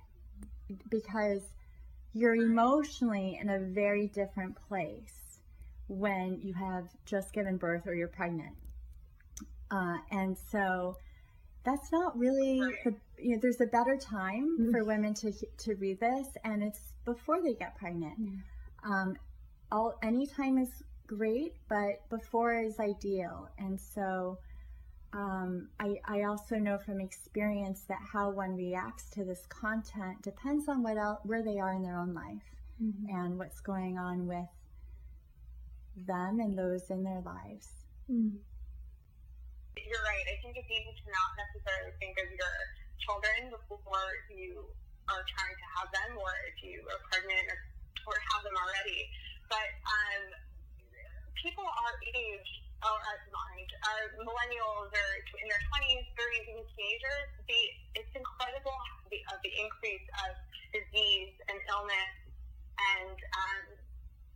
because 0.91 1.43
you're 2.13 2.37
emotionally 2.37 3.39
in 3.41 3.51
a 3.51 3.59
very 3.59 4.07
different 4.07 4.57
place 4.69 5.41
when 5.89 6.41
you 6.41 6.55
have 6.55 6.89
just 7.05 7.33
given 7.33 7.57
birth 7.57 7.87
or 7.87 7.95
you're 7.95 8.09
pregnant. 8.09 8.55
Uh, 9.71 9.97
and 10.13 10.37
so 10.51 10.97
that's 11.65 11.91
not 11.91 12.17
really 12.17 12.61
the, 12.85 12.95
you 13.19 13.35
know, 13.35 13.39
there's 13.43 13.61
a 13.61 13.67
better 13.67 13.97
time 13.97 14.57
mm-hmm. 14.59 14.71
for 14.71 14.85
women 14.85 15.15
to, 15.15 15.33
to 15.59 15.75
read 15.75 15.99
this 15.99 16.29
and 16.45 16.63
it's 16.63 16.93
before 17.05 17.43
they 17.43 17.55
get 17.55 17.77
pregnant. 17.77 18.21
Mm-hmm. 18.21 18.93
Um, 18.93 19.17
all, 19.73 19.99
any 20.03 20.27
time 20.27 20.59
is 20.59 20.71
great, 21.07 21.55
but 21.69 22.09
before 22.09 22.63
is 22.63 22.79
ideal. 22.79 23.49
And 23.59 23.81
so, 23.81 24.39
um, 25.15 25.69
I, 25.79 25.95
I, 26.05 26.25
also 26.25 26.59
know 26.59 26.77
from 26.77 27.01
experience 27.01 27.87
that 27.87 28.03
how 28.03 28.31
one 28.31 28.57
reacts 28.57 29.09
to 29.11 29.23
this 29.23 29.47
content 29.47 30.21
depends 30.23 30.69
on 30.69 30.83
what 30.83 30.99
else, 30.99 31.21
where 31.23 31.43
they 31.43 31.61
are 31.61 31.73
in 31.73 31.83
their 31.87 31.97
own 31.97 32.15
life 32.15 32.43
mm-hmm. 32.83 33.15
and 33.15 33.39
what's 33.39 33.61
going 33.61 33.97
on 33.97 34.27
with 34.27 34.51
them 35.95 36.43
and 36.43 36.59
those 36.59 36.91
in 36.91 37.07
their 37.07 37.23
lives. 37.23 37.71
Mm. 38.11 38.35
You're 39.79 40.03
right. 40.03 40.27
I 40.27 40.43
think 40.43 40.59
it's 40.59 40.67
easy 40.67 40.91
to 40.91 41.07
not 41.07 41.31
necessarily 41.39 41.95
think 42.03 42.19
of 42.19 42.35
your 42.35 42.57
children 42.99 43.55
before 43.71 44.11
you 44.35 44.67
are 45.07 45.23
trying 45.31 45.55
to 45.55 45.67
have 45.79 45.89
them, 45.95 46.19
or 46.19 46.35
if 46.51 46.59
you 46.59 46.83
are 46.91 47.01
pregnant 47.07 47.47
or, 47.55 47.59
or 48.11 48.17
have 48.35 48.43
them 48.43 48.57
already. 48.59 49.07
But 49.47 49.71
um, 49.87 50.23
people 51.39 51.63
our 51.63 51.95
age, 52.03 52.64
or 52.85 52.99
uh, 53.01 53.57
age, 53.57 53.73
our 53.89 54.03
millennials 54.21 54.93
or 54.93 55.09
in 55.41 55.47
their 55.49 55.65
20s, 55.73 56.05
30s, 56.15 56.45
even 56.53 56.65
teenagers, 56.77 57.29
the, 57.49 57.61
it's 57.97 58.13
incredible 58.13 58.77
the, 59.09 59.21
uh, 59.33 59.39
the 59.41 59.53
increase 59.57 60.05
of 60.29 60.37
disease 60.77 61.33
and 61.49 61.57
illness 61.71 62.15
and 62.77 63.17
um, 63.17 63.65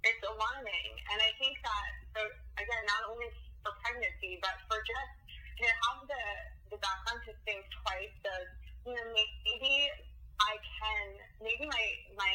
it's 0.07 0.23
alarming. 0.25 0.91
And 1.13 1.19
I 1.21 1.31
think 1.37 1.59
that, 1.61 1.91
so 2.17 2.21
again, 2.57 2.85
not 2.89 3.13
only 3.13 3.29
for 3.61 3.75
pregnancy, 3.85 4.39
but 4.41 4.57
for 4.71 4.79
just 4.81 5.15
to 5.61 5.67
have 5.67 6.07
the, 6.07 6.25
the 6.73 6.79
background 6.79 7.21
to 7.27 7.35
think 7.45 7.67
twice 7.83 8.19
of, 8.25 8.43
you 8.87 8.95
know, 8.95 9.07
maybe 9.13 9.91
I 10.39 10.55
can, 10.63 11.07
maybe 11.43 11.67
my, 11.67 11.87
my 12.15 12.33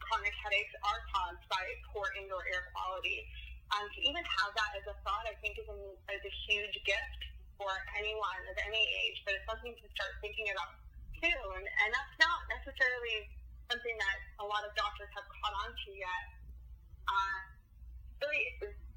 chronic 0.00 0.32
headaches 0.40 0.72
are 0.82 1.00
caused 1.12 1.44
by 1.52 1.62
poor 1.92 2.08
indoor 2.16 2.42
air 2.48 2.72
quality. 2.72 3.28
Um, 3.72 3.88
to 3.88 4.00
even 4.04 4.20
have 4.20 4.52
that 4.52 4.72
as 4.76 4.84
a 4.84 4.96
thought, 5.00 5.24
I 5.24 5.32
think 5.40 5.56
is 5.56 5.64
a, 5.64 5.78
is 6.12 6.24
a 6.24 6.34
huge 6.44 6.76
gift 6.84 7.20
for 7.56 7.72
anyone 7.96 8.42
of 8.52 8.56
any 8.68 8.84
age, 9.04 9.24
but 9.24 9.32
it's 9.32 9.48
something 9.48 9.72
to 9.72 9.86
start 9.96 10.12
thinking 10.20 10.52
about 10.52 10.76
too. 11.16 11.40
And, 11.56 11.64
and 11.64 11.88
that's 11.88 12.16
not 12.20 12.40
necessarily 12.52 13.32
something 13.72 13.96
that 13.96 14.18
a 14.42 14.46
lot 14.46 14.66
of 14.68 14.76
doctors 14.76 15.08
have 15.16 15.24
caught 15.24 15.56
on 15.64 15.72
to 15.72 15.90
yet. 15.96 16.26
Uh, 17.08 17.40
really 18.22 18.44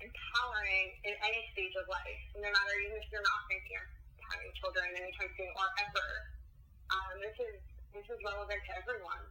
empowering 0.04 0.88
in 1.08 1.14
any 1.24 1.42
stage 1.56 1.74
of 1.80 1.88
life, 1.90 2.22
no 2.38 2.46
matter 2.46 2.74
even 2.86 3.00
if 3.00 3.08
you're 3.10 3.26
not 3.26 3.42
thinking 3.50 3.80
of 3.80 3.88
having 4.30 4.52
children 4.60 4.86
anytime 4.94 5.32
soon 5.34 5.50
or 5.56 5.68
ever. 5.82 6.08
Um, 6.94 7.18
this 7.18 7.38
is 7.42 7.58
this 7.96 8.06
is 8.12 8.20
relevant 8.22 8.62
to 8.70 8.72
everyone. 8.78 9.24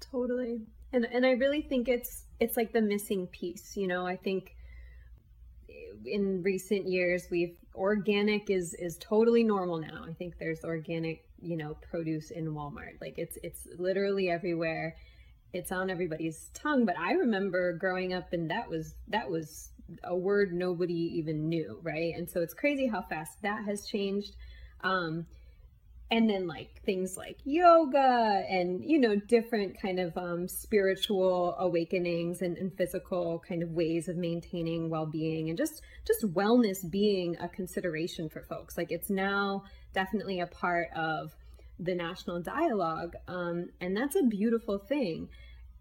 Totally. 0.00 0.64
And 0.92 1.06
and 1.10 1.24
I 1.24 1.32
really 1.32 1.62
think 1.62 1.88
it's 1.88 2.24
it's 2.40 2.56
like 2.56 2.72
the 2.72 2.82
missing 2.82 3.26
piece, 3.28 3.76
you 3.76 3.86
know. 3.86 4.06
I 4.06 4.16
think 4.16 4.54
in 6.04 6.42
recent 6.42 6.88
years 6.88 7.28
we've 7.30 7.56
organic 7.74 8.50
is 8.50 8.74
is 8.74 8.98
totally 8.98 9.44
normal 9.44 9.78
now. 9.78 10.04
I 10.06 10.12
think 10.12 10.38
there's 10.38 10.64
organic, 10.64 11.24
you 11.40 11.56
know, 11.56 11.76
produce 11.90 12.30
in 12.30 12.52
Walmart. 12.52 13.00
Like 13.00 13.14
it's 13.16 13.38
it's 13.42 13.66
literally 13.78 14.28
everywhere. 14.28 14.96
It's 15.52 15.70
on 15.70 15.90
everybody's 15.90 16.50
tongue, 16.54 16.86
but 16.86 16.98
I 16.98 17.12
remember 17.12 17.74
growing 17.74 18.14
up 18.14 18.32
and 18.32 18.50
that 18.50 18.68
was 18.68 18.94
that 19.08 19.30
was 19.30 19.70
a 20.04 20.16
word 20.16 20.52
nobody 20.52 20.94
even 21.18 21.48
knew, 21.48 21.78
right? 21.82 22.14
And 22.16 22.28
so 22.28 22.40
it's 22.40 22.54
crazy 22.54 22.86
how 22.86 23.02
fast 23.02 23.42
that 23.42 23.64
has 23.64 23.86
changed. 23.86 24.34
Um, 24.82 25.26
and 26.12 26.28
then 26.28 26.46
like 26.46 26.82
things 26.84 27.16
like 27.16 27.38
yoga 27.44 28.44
and 28.48 28.84
you 28.84 29.00
know 29.00 29.16
different 29.16 29.80
kind 29.80 29.98
of 29.98 30.16
um, 30.18 30.46
spiritual 30.46 31.56
awakenings 31.58 32.42
and, 32.42 32.58
and 32.58 32.76
physical 32.76 33.42
kind 33.48 33.62
of 33.62 33.70
ways 33.70 34.08
of 34.08 34.16
maintaining 34.16 34.90
well-being 34.90 35.48
and 35.48 35.56
just 35.56 35.80
just 36.06 36.22
wellness 36.34 36.88
being 36.88 37.34
a 37.40 37.48
consideration 37.48 38.28
for 38.28 38.42
folks 38.42 38.76
like 38.76 38.92
it's 38.92 39.08
now 39.08 39.64
definitely 39.94 40.38
a 40.38 40.46
part 40.46 40.88
of 40.94 41.34
the 41.80 41.94
national 41.94 42.40
dialogue 42.42 43.14
um, 43.26 43.70
and 43.80 43.96
that's 43.96 44.14
a 44.14 44.22
beautiful 44.22 44.78
thing 44.78 45.30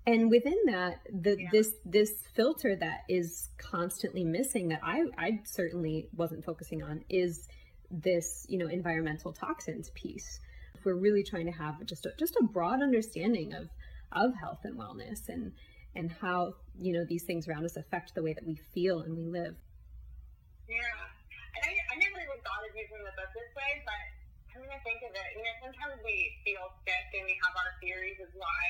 and 0.07 0.31
within 0.31 0.57
that 0.65 1.01
the 1.11 1.35
yeah. 1.37 1.49
this 1.51 1.73
this 1.83 2.13
filter 2.33 2.73
that 2.73 3.01
is 3.09 3.49
constantly 3.57 4.23
missing 4.23 4.69
that 4.69 4.79
i 4.81 5.03
i 5.17 5.41
certainly 5.43 6.07
wasn't 6.15 6.43
focusing 6.43 6.81
on 6.81 7.03
is 7.09 7.49
this 7.91 8.45
you 8.47 8.57
know 8.57 8.67
environmental 8.67 9.33
toxins 9.33 9.91
piece. 9.93 10.39
We're 10.83 10.95
really 10.95 11.23
trying 11.23 11.45
to 11.45 11.51
have 11.51 11.83
just 11.85 12.05
a, 12.05 12.13
just 12.17 12.35
a 12.39 12.43
broad 12.43 12.81
understanding 12.81 13.53
of 13.53 13.69
of 14.11 14.33
health 14.35 14.63
and 14.63 14.79
wellness 14.79 15.27
and 15.29 15.51
and 15.95 16.11
how 16.11 16.55
you 16.79 16.93
know 16.93 17.05
these 17.05 17.23
things 17.23 17.47
around 17.47 17.65
us 17.65 17.75
affect 17.75 18.15
the 18.15 18.23
way 18.23 18.33
that 18.33 18.45
we 18.45 18.55
feel 18.73 19.01
and 19.01 19.15
we 19.17 19.27
live. 19.27 19.55
Yeah. 20.67 20.79
And 21.51 21.61
I, 21.67 21.71
I 21.91 21.95
never 21.99 22.15
even 22.15 22.39
thought 22.47 22.63
of 22.63 22.71
using 22.71 23.03
the 23.03 23.11
book 23.19 23.27
this 23.35 23.51
way 23.59 23.83
but 23.83 24.03
coming 24.55 24.71
to 24.71 24.79
think 24.87 25.03
of 25.03 25.11
it. 25.11 25.29
You 25.35 25.43
know 25.43 25.55
sometimes 25.67 25.99
we 26.01 26.31
feel 26.47 26.71
sick 26.87 27.07
and 27.19 27.27
we 27.27 27.35
have 27.43 27.53
our 27.59 27.71
theories 27.83 28.17
of 28.23 28.31
why 28.39 28.63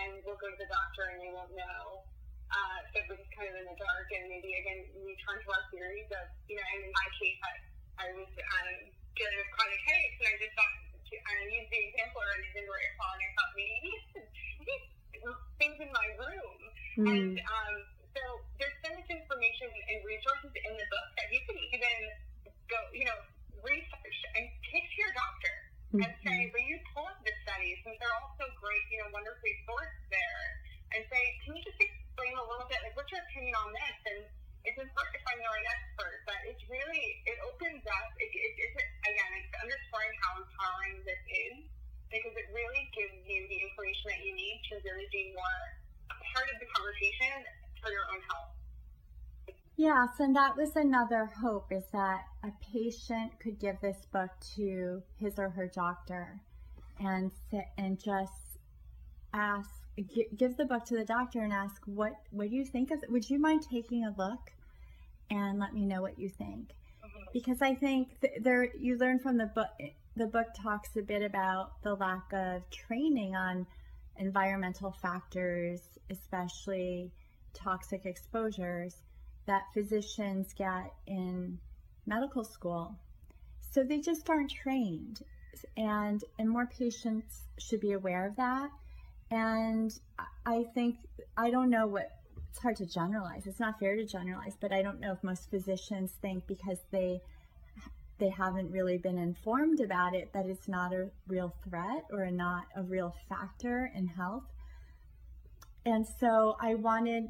and 0.00 0.24
we'll 0.24 0.40
go 0.40 0.48
to 0.48 0.58
the 0.58 0.68
doctor 0.72 1.12
and 1.12 1.20
they 1.20 1.32
won't 1.36 1.52
know. 1.52 2.02
Uh, 2.48 2.80
so 2.92 3.02
we're 3.08 3.18
just 3.18 3.32
kind 3.34 3.50
of 3.50 3.56
in 3.56 3.66
the 3.66 3.76
dark 3.76 4.08
and 4.16 4.30
maybe 4.30 4.56
again 4.56 4.88
we 5.04 5.16
turn 5.22 5.36
to 5.42 5.48
our 5.52 5.64
theories 5.68 6.08
of 6.16 6.24
you 6.48 6.56
know 6.56 6.66
and 6.74 6.80
in 6.88 6.92
my 6.92 7.08
case 7.20 7.40
I 7.44 7.52
I 7.98 8.10
was 8.10 8.26
um, 8.26 8.90
dealing 9.14 9.38
with 9.38 9.50
chronic 9.54 9.82
headaches, 9.86 10.18
and 10.18 10.28
I 10.28 10.36
just 10.42 10.54
thought, 10.58 10.74
I 11.14 11.32
used 11.46 11.70
the 11.70 11.80
example 11.94 12.18
already, 12.18 12.50
indoor 12.58 12.74
air 12.74 12.94
quality, 12.98 13.22
and 13.22 13.30
I 13.30 13.34
thought, 13.38 13.52
maybe 13.54 13.92
things 15.62 15.78
in 15.78 15.90
my 15.94 16.08
room. 16.18 16.58
Mm. 17.04 17.12
And 17.12 17.36
um, 17.44 17.74
so 18.16 18.22
there's 18.56 18.76
so 18.80 18.88
much 18.96 19.08
information 19.12 19.68
and 19.92 20.00
resources 20.02 20.50
in 20.50 20.72
the 20.72 20.86
book 20.88 21.08
that 21.20 21.28
you 21.28 21.40
can 21.44 21.56
even 21.70 21.96
go, 22.72 22.80
you 22.96 23.04
know, 23.04 23.18
research 23.60 24.18
and 24.36 24.48
take 24.72 24.84
to 24.88 24.96
your 25.00 25.12
doctor 25.12 25.54
mm-hmm. 25.92 26.02
and 26.04 26.12
say, 26.24 26.38
but 26.52 26.64
you 26.64 26.80
pull 26.96 27.04
up 27.04 27.20
the 27.24 27.34
studies, 27.44 27.76
since 27.84 27.96
they're 28.00 28.14
all 28.20 28.32
so 28.40 28.48
great, 28.60 28.84
you 28.88 29.00
know, 29.04 29.08
wonderfully 29.12 29.52
sourced 29.68 30.00
there, 30.08 30.44
and 30.96 31.04
say, 31.12 31.22
can 31.44 31.56
you 31.56 31.62
just 31.64 31.80
explain 31.80 32.32
a 32.40 32.44
little 32.48 32.68
bit, 32.70 32.80
like, 32.84 32.96
what's 32.96 33.10
your 33.12 33.20
opinion 33.28 33.56
on 33.56 33.68
this? 33.72 33.96
And 34.08 34.20
it's 34.64 34.80
important 34.80 35.12
to 35.16 35.22
find 35.28 35.36
the 35.40 35.48
right 35.48 35.68
expert, 35.68 36.24
but 36.24 36.40
it's 36.48 36.64
really, 36.72 37.20
it 37.28 37.36
opens 37.44 37.84
up, 37.84 38.08
it, 38.16 38.32
it, 38.32 38.52
it's, 38.56 38.76
again, 39.04 39.30
it's 39.36 39.52
underscoring 39.60 40.14
how 40.24 40.40
empowering 40.40 41.04
this 41.04 41.20
is, 41.28 41.68
because 42.08 42.32
it 42.38 42.48
really 42.54 42.88
gives 42.94 43.16
you 43.26 43.40
the 43.50 43.58
information 43.60 44.06
that 44.08 44.22
you 44.22 44.32
need 44.32 44.62
to 44.70 44.78
really 44.86 45.08
be 45.10 45.34
more 45.34 45.60
a 46.12 46.16
part 46.32 46.46
of 46.52 46.56
the 46.62 46.68
conversation 46.72 47.42
for 47.82 47.90
your 47.90 48.06
own 48.12 48.22
health. 48.28 48.52
Yes, 50.14 50.20
and 50.20 50.36
that 50.36 50.56
was 50.56 50.76
another 50.76 51.26
hope 51.26 51.72
is 51.72 51.84
that 51.92 52.22
a 52.44 52.52
patient 52.72 53.32
could 53.40 53.58
give 53.58 53.80
this 53.80 54.06
book 54.12 54.30
to 54.54 55.02
his 55.16 55.40
or 55.40 55.48
her 55.50 55.66
doctor 55.66 56.40
and 57.00 57.32
sit 57.50 57.64
and 57.78 57.98
just 57.98 58.58
ask 59.32 59.70
give 60.36 60.56
the 60.56 60.66
book 60.66 60.84
to 60.84 60.96
the 60.96 61.04
doctor 61.04 61.42
and 61.42 61.52
ask 61.52 61.82
what 61.86 62.12
what 62.30 62.48
do 62.48 62.54
you 62.54 62.64
think 62.64 62.92
of 62.92 63.02
it? 63.02 63.10
would 63.10 63.28
you 63.28 63.40
mind 63.40 63.62
taking 63.68 64.04
a 64.04 64.14
look 64.16 64.52
and 65.30 65.58
let 65.58 65.74
me 65.74 65.84
know 65.84 66.00
what 66.00 66.16
you 66.16 66.28
think 66.28 66.68
mm-hmm. 66.68 67.24
because 67.32 67.60
i 67.60 67.74
think 67.74 68.08
th- 68.20 68.34
there 68.40 68.68
you 68.78 68.96
learn 68.96 69.18
from 69.18 69.36
the 69.36 69.46
book 69.46 69.68
the 70.16 70.26
book 70.26 70.46
talks 70.56 70.96
a 70.96 71.02
bit 71.02 71.22
about 71.22 71.82
the 71.82 71.94
lack 71.94 72.32
of 72.32 72.62
training 72.70 73.34
on 73.34 73.66
environmental 74.18 74.92
factors 74.92 75.80
especially 76.08 77.10
toxic 77.52 78.06
exposures 78.06 79.02
that 79.46 79.62
physicians 79.72 80.54
get 80.56 80.92
in 81.06 81.58
medical 82.06 82.44
school 82.44 82.94
so 83.60 83.82
they 83.82 84.00
just 84.00 84.28
aren't 84.28 84.50
trained 84.50 85.22
and 85.76 86.24
and 86.38 86.48
more 86.48 86.66
patients 86.66 87.42
should 87.58 87.80
be 87.80 87.92
aware 87.92 88.26
of 88.26 88.36
that 88.36 88.70
and 89.30 90.00
i 90.46 90.64
think 90.74 90.96
i 91.36 91.50
don't 91.50 91.70
know 91.70 91.86
what 91.86 92.10
it's 92.54 92.62
hard 92.62 92.76
to 92.76 92.86
generalize. 92.86 93.48
It's 93.48 93.58
not 93.58 93.80
fair 93.80 93.96
to 93.96 94.04
generalize, 94.06 94.56
but 94.60 94.72
I 94.72 94.80
don't 94.80 95.00
know 95.00 95.10
if 95.10 95.24
most 95.24 95.50
physicians 95.50 96.12
think 96.22 96.46
because 96.46 96.78
they 96.92 97.20
they 98.18 98.28
haven't 98.28 98.70
really 98.70 98.96
been 98.96 99.18
informed 99.18 99.80
about 99.80 100.14
it 100.14 100.32
that 100.34 100.46
it's 100.46 100.68
not 100.68 100.92
a 100.92 101.10
real 101.26 101.52
threat 101.68 102.04
or 102.12 102.30
not 102.30 102.66
a 102.76 102.82
real 102.84 103.12
factor 103.28 103.90
in 103.92 104.06
health. 104.06 104.44
And 105.84 106.06
so 106.20 106.56
I 106.60 106.76
wanted 106.76 107.24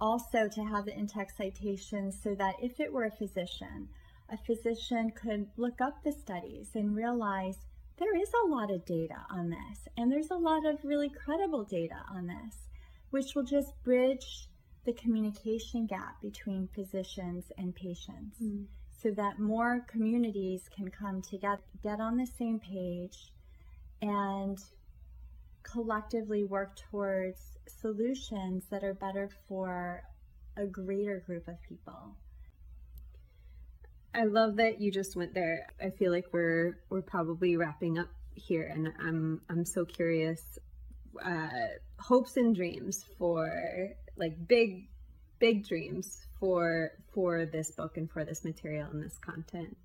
also 0.00 0.48
to 0.48 0.64
have 0.64 0.86
the 0.86 0.96
in-text 0.96 1.36
citations 1.36 2.18
so 2.22 2.34
that 2.34 2.54
if 2.62 2.80
it 2.80 2.92
were 2.92 3.04
a 3.04 3.10
physician, 3.10 3.88
a 4.30 4.36
physician 4.38 5.10
could 5.10 5.46
look 5.56 5.80
up 5.80 6.02
the 6.02 6.12
studies 6.12 6.70
and 6.74 6.96
realize 6.96 7.58
there 7.98 8.16
is 8.16 8.30
a 8.44 8.48
lot 8.48 8.70
of 8.70 8.84
data 8.86 9.26
on 9.30 9.50
this 9.50 9.88
and 9.96 10.10
there's 10.10 10.30
a 10.30 10.36
lot 10.36 10.64
of 10.64 10.78
really 10.84 11.10
credible 11.10 11.64
data 11.64 11.96
on 12.10 12.26
this 12.26 12.68
which 13.10 13.34
will 13.34 13.42
just 13.42 13.72
bridge 13.82 14.48
the 14.84 14.92
communication 14.94 15.86
gap 15.86 16.20
between 16.22 16.68
physicians 16.74 17.52
and 17.58 17.74
patients 17.74 18.36
mm. 18.42 18.64
so 19.02 19.10
that 19.10 19.38
more 19.38 19.84
communities 19.88 20.62
can 20.74 20.88
come 20.88 21.20
together, 21.20 21.60
get 21.82 22.00
on 22.00 22.16
the 22.16 22.26
same 22.26 22.58
page, 22.58 23.32
and 24.00 24.58
collectively 25.62 26.44
work 26.44 26.76
towards 26.90 27.58
solutions 27.66 28.64
that 28.70 28.84
are 28.84 28.94
better 28.94 29.30
for 29.48 30.02
a 30.56 30.66
greater 30.66 31.20
group 31.20 31.48
of 31.48 31.60
people. 31.62 32.16
I 34.14 34.24
love 34.24 34.56
that 34.56 34.80
you 34.80 34.90
just 34.90 35.14
went 35.14 35.34
there. 35.34 35.66
I 35.80 35.90
feel 35.90 36.10
like 36.10 36.26
we're 36.32 36.78
we're 36.88 37.02
probably 37.02 37.56
wrapping 37.56 37.98
up 37.98 38.08
here 38.34 38.66
and 38.72 38.88
I'm 39.00 39.40
I'm 39.48 39.64
so 39.64 39.84
curious 39.84 40.58
uh, 41.24 41.48
hopes 41.98 42.36
and 42.36 42.54
dreams 42.54 43.04
for 43.18 43.90
like 44.16 44.48
big 44.48 44.88
big 45.38 45.66
dreams 45.66 46.26
for 46.38 46.92
for 47.12 47.46
this 47.46 47.70
book 47.72 47.96
and 47.96 48.10
for 48.10 48.24
this 48.24 48.44
material 48.44 48.88
and 48.90 49.02
this 49.02 49.18
content 49.18 49.76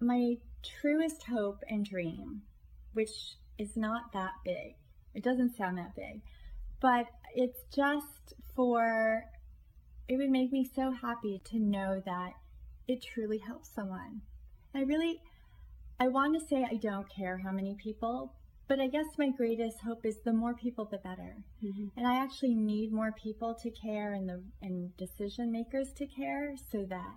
my 0.00 0.36
truest 0.62 1.24
hope 1.24 1.62
and 1.68 1.84
dream 1.84 2.42
which 2.92 3.36
is 3.58 3.76
not 3.76 4.12
that 4.12 4.32
big 4.44 4.74
it 5.14 5.22
doesn't 5.22 5.56
sound 5.56 5.78
that 5.78 5.94
big 5.94 6.20
but 6.80 7.06
it's 7.34 7.64
just 7.74 8.34
for 8.54 9.24
it 10.08 10.16
would 10.16 10.30
make 10.30 10.52
me 10.52 10.68
so 10.74 10.90
happy 10.90 11.40
to 11.44 11.58
know 11.58 12.02
that 12.04 12.32
it 12.88 13.02
truly 13.02 13.38
helps 13.38 13.68
someone 13.68 14.20
i 14.74 14.82
really 14.82 15.20
i 15.98 16.08
want 16.08 16.38
to 16.38 16.46
say 16.46 16.66
i 16.70 16.76
don't 16.76 17.08
care 17.08 17.38
how 17.38 17.52
many 17.52 17.74
people 17.74 18.34
but 18.66 18.80
I 18.80 18.86
guess 18.86 19.06
my 19.18 19.30
greatest 19.30 19.80
hope 19.80 20.06
is 20.06 20.18
the 20.24 20.32
more 20.32 20.54
people, 20.54 20.86
the 20.86 20.98
better. 20.98 21.36
Mm-hmm. 21.62 21.88
And 21.96 22.06
I 22.06 22.16
actually 22.22 22.54
need 22.54 22.92
more 22.92 23.12
people 23.12 23.54
to 23.62 23.70
care 23.70 24.14
and 24.14 24.28
the 24.28 24.42
and 24.62 24.96
decision 24.96 25.52
makers 25.52 25.92
to 25.94 26.06
care 26.06 26.54
so 26.70 26.84
that 26.88 27.16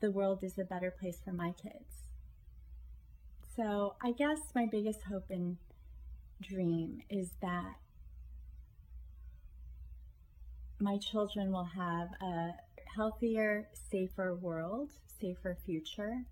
the 0.00 0.10
world 0.10 0.42
is 0.42 0.58
a 0.58 0.64
better 0.64 0.90
place 0.90 1.20
for 1.22 1.32
my 1.32 1.52
kids. 1.52 2.09
So 3.56 3.94
I 4.02 4.12
guess 4.12 4.38
my 4.54 4.66
biggest 4.66 5.02
hope 5.02 5.30
and 5.30 5.56
dream 6.40 7.02
is 7.10 7.30
that 7.42 7.74
my 10.78 10.96
children 10.98 11.52
will 11.52 11.64
have 11.64 12.08
a 12.22 12.54
healthier, 12.94 13.68
safer 13.90 14.34
world, 14.34 14.90
safer 15.20 15.56
future. 15.66 16.24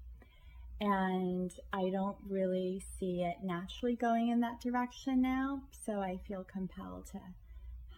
And 0.80 1.52
I 1.72 1.90
don't 1.90 2.16
really 2.28 2.82
see 2.98 3.24
it 3.24 3.38
naturally 3.42 3.96
going 3.96 4.28
in 4.28 4.40
that 4.40 4.60
direction 4.60 5.20
now, 5.20 5.62
so 5.84 6.00
I 6.00 6.18
feel 6.28 6.44
compelled 6.44 7.06
to 7.06 7.20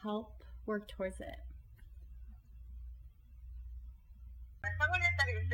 help 0.02 0.42
work 0.64 0.88
towards 0.88 1.20
it. 1.20 1.49
Someone 4.61 5.01
has 5.01 5.12
said 5.16 5.29
it 5.33 5.37
was 5.40 5.51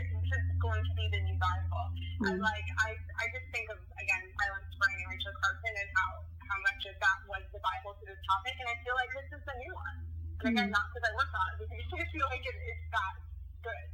going 0.67 0.83
to 0.83 0.95
be 0.99 1.07
the 1.15 1.21
new 1.23 1.39
Bible. 1.39 1.85
Mm. 2.23 2.27
And 2.27 2.39
like 2.43 2.67
I, 2.83 2.99
I 3.23 3.25
just 3.31 3.47
think 3.55 3.71
of 3.71 3.79
again 4.03 4.23
Silent 4.35 4.67
Spring 4.75 4.97
and 4.99 5.09
Rachel 5.15 5.35
Carson 5.39 5.75
and 5.79 5.91
how 5.95 6.11
how 6.47 6.59
much 6.63 6.83
of 6.91 6.97
that 6.99 7.19
was 7.31 7.45
the 7.55 7.63
Bible 7.63 7.95
to 7.99 8.05
this 8.07 8.19
topic, 8.27 8.55
and 8.59 8.67
I 8.67 8.77
feel 8.83 8.97
like 8.99 9.11
this 9.15 9.29
is 9.39 9.43
the 9.47 9.57
new 9.63 9.75
one. 9.75 9.99
And 10.43 10.47
again, 10.55 10.69
mm. 10.71 10.77
not 10.77 10.87
because 10.91 11.07
I 11.07 11.13
worked 11.15 11.35
on 11.35 11.47
it, 11.55 11.57
because 11.63 12.03
I 12.03 12.07
feel 12.11 12.29
like 12.31 12.45
it, 12.45 12.57
it's 12.57 12.87
that 12.91 13.15
good. 13.63 13.87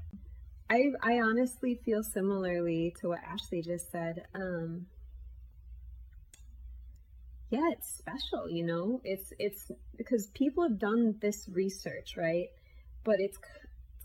I 0.73 0.79
I 1.05 1.13
honestly 1.21 1.77
feel 1.85 2.03
similarly 2.03 2.95
to 3.01 3.13
what 3.13 3.21
Ashley 3.21 3.61
just 3.61 3.93
said. 3.93 4.25
Um, 4.33 4.89
yeah, 7.53 7.69
it's 7.77 8.01
special, 8.01 8.49
you 8.49 8.65
know. 8.65 9.01
It's 9.05 9.33
it's 9.39 9.69
because 9.97 10.33
people 10.33 10.65
have 10.65 10.79
done 10.79 11.21
this 11.21 11.49
research, 11.53 12.17
right? 12.17 12.49
But 13.05 13.21
it's 13.21 13.37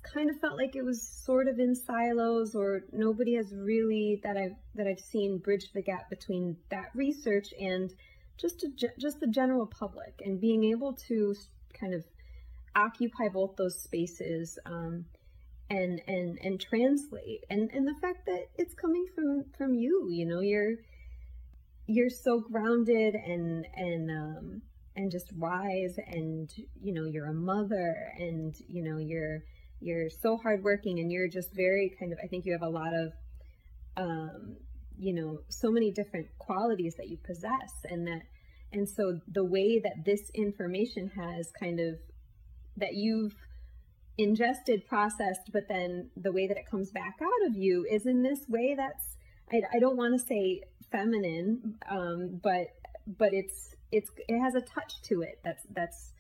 kind 0.04 0.30
of 0.30 0.40
felt 0.40 0.58
like 0.58 0.76
it 0.76 0.84
was 0.84 1.02
sort 1.02 1.48
of 1.48 1.60
in 1.60 1.76
silos 1.76 2.56
or 2.56 2.84
nobody 2.92 3.36
has 3.36 3.54
really 3.54 4.20
that 4.24 4.38
I've 4.38 4.56
that 4.76 4.88
I've 4.88 5.00
seen 5.00 5.38
bridge 5.38 5.72
the 5.74 5.82
gap 5.82 6.10
between 6.10 6.58
that 6.70 6.90
research 6.94 7.54
and 7.60 7.94
just 8.38 8.66
just 9.00 9.20
the 9.20 9.28
general 9.28 9.66
public 9.66 10.22
and 10.24 10.40
being 10.40 10.64
able 10.66 10.94
to 11.08 11.36
kind 11.74 11.94
of 11.94 12.04
occupy 12.76 13.28
both 13.28 13.56
those 13.56 13.80
spaces 13.82 14.60
um, 14.66 15.06
and 15.70 16.02
and 16.08 16.38
and 16.44 16.60
translate. 16.60 17.44
And 17.50 17.70
and 17.72 17.88
the 17.88 17.96
fact 18.02 18.26
that 18.28 18.48
it's 18.56 18.74
coming 18.74 19.06
from 19.14 19.46
from 19.58 19.74
you 19.74 20.10
you 20.10 20.26
know 20.26 20.42
you're 20.42 20.76
you're 21.88 22.10
so 22.10 22.40
grounded 22.40 23.16
and 23.16 23.66
and 23.76 24.12
um 24.12 24.62
and 24.96 25.12
just 25.12 25.32
wise 25.34 25.98
and 26.08 26.52
you 26.82 26.94
know 26.94 27.06
you're 27.06 27.28
a 27.28 27.34
mother 27.34 28.12
and 28.18 28.56
you 28.68 28.84
know 28.84 28.98
you're 28.98 29.44
you're 29.80 30.10
so 30.10 30.38
hardworking 30.38 31.00
and 31.00 31.12
you're 31.12 31.28
just 31.28 31.54
very 31.54 31.96
kind 32.00 32.12
of 32.12 32.20
i 32.24 32.28
think 32.28 32.46
you 32.46 32.52
have 32.52 32.62
a 32.62 32.70
lot 32.70 32.94
of 32.94 33.12
um, 33.98 34.56
you 34.98 35.14
know 35.14 35.40
so 35.50 35.70
many 35.72 35.92
different 35.92 36.28
qualities 36.40 36.96
that 36.98 37.08
you 37.10 37.18
possess 37.26 37.72
and 37.86 38.08
that 38.08 38.22
and 38.74 38.88
so 38.88 39.20
the 39.32 39.44
way 39.44 39.80
that 39.80 40.06
this 40.06 40.30
information 40.34 41.12
has 41.16 41.52
kind 41.60 41.80
of 41.80 41.96
that 42.76 42.94
you've 42.94 43.36
ingested 44.18 44.86
processed 44.88 45.52
but 45.54 45.68
then 45.68 46.10
the 46.18 46.32
way 46.32 46.48
that 46.48 46.58
it 46.58 46.66
comes 46.70 46.92
back 46.92 47.16
out 47.22 47.50
of 47.50 47.56
you 47.56 47.86
is 47.90 48.06
in 48.06 48.24
this 48.24 48.42
way 48.48 48.74
that's 48.76 49.16
i, 49.52 49.62
I 49.76 49.80
don't 49.80 49.98
want 49.98 50.20
to 50.20 50.26
say 50.26 50.62
feminine 50.92 51.76
um, 51.90 52.40
but 52.44 52.68
but 53.06 53.34
it's 53.34 53.76
it's 53.92 54.10
it 54.28 54.40
has 54.40 54.56
a 54.56 54.62
touch 54.62 55.02
to 55.04 55.22
it 55.22 55.40
that's 55.44 55.64
that's 55.74 56.14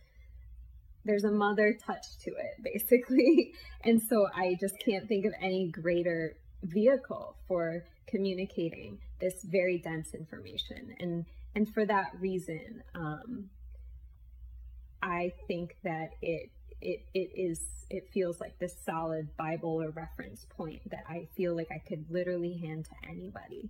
there's 1.08 1.24
a 1.24 1.32
mother 1.32 1.78
touch 1.86 2.06
to 2.24 2.32
it 2.32 2.63
basically. 2.63 3.54
And 3.84 4.02
so 4.02 4.28
i 4.36 4.58
just 4.60 4.76
can't 4.80 5.08
think 5.08 5.26
of 5.26 5.34
any 5.41 5.70
greater 5.70 6.36
vehicle 6.63 7.38
for 7.48 7.86
communicating 8.08 8.98
this 9.22 9.43
very 9.43 9.78
dense 9.78 10.13
information. 10.13 10.96
And 11.00 11.26
and 11.56 11.74
for 11.74 11.86
that 11.86 12.12
reason 12.20 12.84
um, 12.96 13.50
i 15.02 15.32
think 15.48 15.76
that 15.84 16.10
it 16.22 16.52
it 16.82 17.06
it 17.13 17.32
is 17.36 17.62
it 17.89 18.10
feels 18.13 18.39
like 18.39 18.58
this 18.60 18.76
solid 18.86 19.30
bible 19.38 19.82
or 19.82 19.89
reference 19.91 20.46
point 20.56 20.82
that 20.89 21.04
i 21.10 21.28
feel 21.36 21.56
like 21.56 21.70
i 21.72 21.82
could 21.88 22.06
literally 22.10 22.58
hand 22.58 22.86
to 22.86 23.10
anybody. 23.10 23.70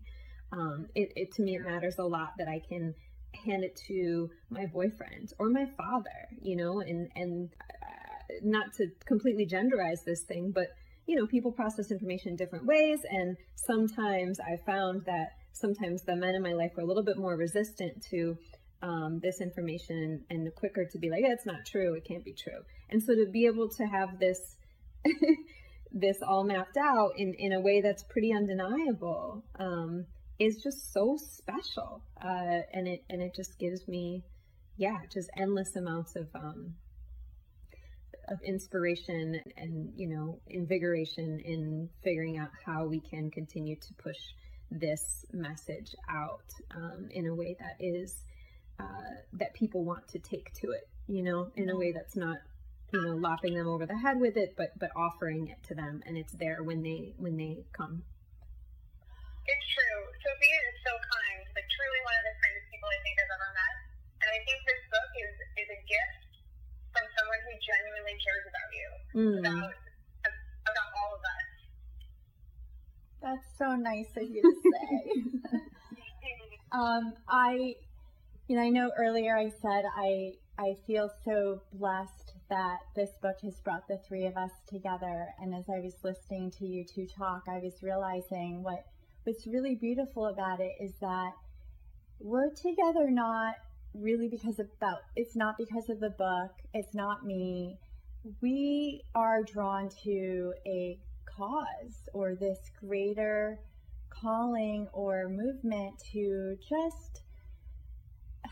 Um, 0.52 0.88
it, 0.96 1.12
it 1.16 1.34
to 1.36 1.42
me 1.42 1.56
it 1.56 1.62
matters 1.62 1.98
a 2.00 2.04
lot 2.04 2.34
that 2.38 2.48
i 2.48 2.60
can 2.60 2.96
hand 3.34 3.64
it 3.64 3.76
to 3.88 4.30
my 4.50 4.66
boyfriend 4.66 5.34
or 5.40 5.50
my 5.50 5.66
father, 5.78 6.28
you 6.42 6.56
know, 6.56 6.80
and 6.80 7.10
and 7.16 7.50
uh, 7.62 8.34
not 8.44 8.74
to 8.74 8.88
completely 9.06 9.46
genderize 9.46 10.04
this 10.06 10.24
thing, 10.24 10.52
but 10.52 10.68
you 11.06 11.16
know, 11.16 11.26
people 11.26 11.52
process 11.52 11.92
information 11.92 12.32
in 12.32 12.36
different 12.36 12.66
ways, 12.66 13.00
and 13.10 13.38
sometimes 13.56 14.40
I 14.40 14.58
found 14.66 15.06
that 15.06 15.38
sometimes 15.54 16.04
the 16.04 16.16
men 16.16 16.36
in 16.36 16.42
my 16.42 16.54
life 16.54 16.72
were 16.76 16.84
a 16.84 16.86
little 16.86 17.04
bit 17.04 17.18
more 17.18 17.36
resistant 17.36 18.06
to 18.12 18.38
um, 18.82 19.20
this 19.24 19.42
information 19.42 20.24
and 20.30 20.54
quicker 20.56 20.86
to 20.86 21.00
be 21.00 21.10
like, 21.10 21.22
it's 21.24 21.46
not 21.46 21.66
true, 21.66 21.94
it 21.94 22.06
can't 22.06 22.26
be 22.26 22.34
true, 22.34 22.62
and 22.90 23.02
so 23.02 23.16
to 23.16 23.26
be 23.32 23.46
able 23.46 23.70
to 23.70 23.86
have 23.86 24.20
this. 24.20 24.40
this 25.94 26.18
all 26.22 26.44
mapped 26.44 26.76
out 26.76 27.12
in, 27.16 27.34
in 27.36 27.54
a 27.54 27.62
way 27.62 27.80
that's 27.80 28.04
pretty 28.04 28.34
undeniable 28.34 29.42
um, 29.58 30.06
is 30.40 30.62
just 30.62 30.94
so 30.94 31.18
special 31.18 32.02
uh, 32.24 32.62
and 32.74 32.88
it 32.88 33.04
and 33.10 33.22
it 33.22 33.34
just 33.36 33.58
gives 33.58 33.88
me 33.88 34.24
yeah 34.78 34.98
just 35.12 35.30
endless 35.38 35.76
amounts 35.76 36.16
of 36.16 36.28
um, 36.36 36.74
of 38.30 38.40
inspiration 38.44 39.40
and 39.56 39.92
you 39.96 40.08
know 40.08 40.40
invigoration 40.48 41.40
in 41.40 41.90
figuring 42.04 42.38
out 42.38 42.50
how 42.66 42.86
we 42.86 43.00
can 43.00 43.32
continue 43.32 43.76
to 43.76 43.94
push 43.96 44.18
this 44.70 45.26
message 45.32 45.96
out 46.10 46.52
um, 46.76 47.08
in 47.12 47.28
a 47.28 47.34
way 47.34 47.56
that 47.60 47.78
is 47.80 48.16
uh, 48.80 49.16
that 49.34 49.54
people 49.54 49.84
want 49.84 50.08
to 50.08 50.20
take 50.20 50.54
to 50.54 50.72
it 50.72 50.88
you 51.08 51.24
know 51.24 51.48
in 51.56 51.70
a 51.70 51.76
way 51.76 51.92
that's 51.92 52.16
not 52.16 52.38
you 52.94 53.02
know 53.02 53.16
lopping 53.16 53.56
them 53.56 53.68
over 53.68 53.86
the 53.86 53.98
head 53.98 54.20
with 54.20 54.38
it 54.38 54.54
but 54.58 54.78
but 54.78 54.92
offering 54.96 55.48
it 55.48 55.62
to 55.64 55.74
them 55.74 56.02
and 56.06 56.18
it's 56.18 56.34
there 56.34 56.62
when 56.64 56.84
they 56.84 57.14
when 57.18 57.38
they 57.38 57.64
come 57.74 58.04
it's 59.48 59.68
true. 59.74 59.87
Sophia 60.38 60.62
is 60.70 60.78
so 60.86 60.94
kind, 60.94 61.42
like 61.58 61.66
truly 61.66 62.02
one 62.06 62.14
of 62.14 62.26
the 62.30 62.36
kindest 62.38 62.70
people 62.70 62.86
I 62.86 63.02
think 63.02 63.18
I've 63.18 63.34
ever 63.42 63.52
met. 63.58 63.76
And 64.22 64.30
I 64.30 64.40
think 64.46 64.58
this 64.70 64.82
book 64.94 65.12
is, 65.18 65.34
is 65.66 65.70
a 65.74 65.80
gift 65.90 66.22
from 66.94 67.06
someone 67.18 67.42
who 67.42 67.54
genuinely 67.58 68.16
cares 68.22 68.46
about 68.46 68.70
you, 68.70 68.88
mm. 69.18 69.38
about, 69.42 69.74
about 70.62 70.90
all 70.94 71.12
of 71.18 71.24
us. 71.26 71.50
That's 73.18 73.50
so 73.58 73.74
nice 73.74 74.14
of 74.14 74.30
you 74.30 74.46
to 74.46 74.54
say. 74.78 74.94
um, 76.70 77.18
I, 77.26 77.74
you 78.46 78.62
know, 78.62 78.62
I 78.62 78.70
know 78.70 78.94
earlier 78.94 79.34
I 79.34 79.50
said 79.50 79.90
I 79.90 80.38
I 80.60 80.78
feel 80.86 81.10
so 81.26 81.62
blessed 81.74 82.34
that 82.50 82.78
this 82.96 83.10
book 83.22 83.38
has 83.42 83.60
brought 83.62 83.88
the 83.88 83.98
three 84.08 84.26
of 84.26 84.38
us 84.38 84.52
together. 84.68 85.34
And 85.42 85.54
as 85.54 85.66
I 85.70 85.80
was 85.80 85.94
listening 86.04 86.52
to 86.58 86.66
you 86.66 86.86
two 86.86 87.08
talk, 87.08 87.44
I 87.48 87.58
was 87.58 87.82
realizing 87.82 88.62
what 88.62 88.86
what's 89.28 89.46
really 89.46 89.76
beautiful 89.76 90.28
about 90.28 90.62
it 90.62 90.72
is 90.80 90.94
that 91.02 91.34
we're 92.18 92.50
together 92.50 93.12
not 93.12 93.56
really 93.94 94.30
because 94.30 94.58
of 94.58 94.68
about 94.78 95.00
it's 95.18 95.36
not 95.36 95.58
because 95.58 95.90
of 95.90 96.00
the 96.00 96.12
book 96.12 96.52
it's 96.74 96.96
not 96.96 97.26
me. 97.26 97.78
We 98.42 99.04
are 99.14 99.44
drawn 99.44 99.90
to 100.06 100.54
a 100.66 100.98
cause 101.26 102.08
or 102.14 102.36
this 102.36 102.72
greater 102.80 103.60
calling 104.10 104.88
or 104.94 105.28
movement 105.28 106.02
to 106.14 106.58
just 106.70 107.24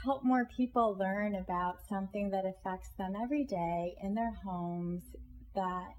help 0.03 0.25
more 0.25 0.43
people 0.57 0.97
learn 0.99 1.35
about 1.35 1.87
something 1.87 2.31
that 2.31 2.43
affects 2.45 2.89
them 2.97 3.13
every 3.15 3.45
day 3.45 3.95
in 4.03 4.13
their 4.13 4.33
homes 4.43 5.03
that 5.55 5.93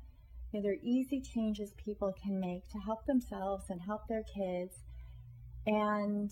you 0.57 0.63
know, 0.63 0.69
they're 0.69 0.79
easy 0.83 1.21
changes 1.21 1.73
people 1.73 2.15
can 2.23 2.41
make 2.41 2.69
to 2.71 2.79
help 2.79 3.05
themselves 3.07 3.65
and 3.69 3.81
help 3.81 4.09
their 4.09 4.23
kids 4.23 4.77
and 5.67 6.31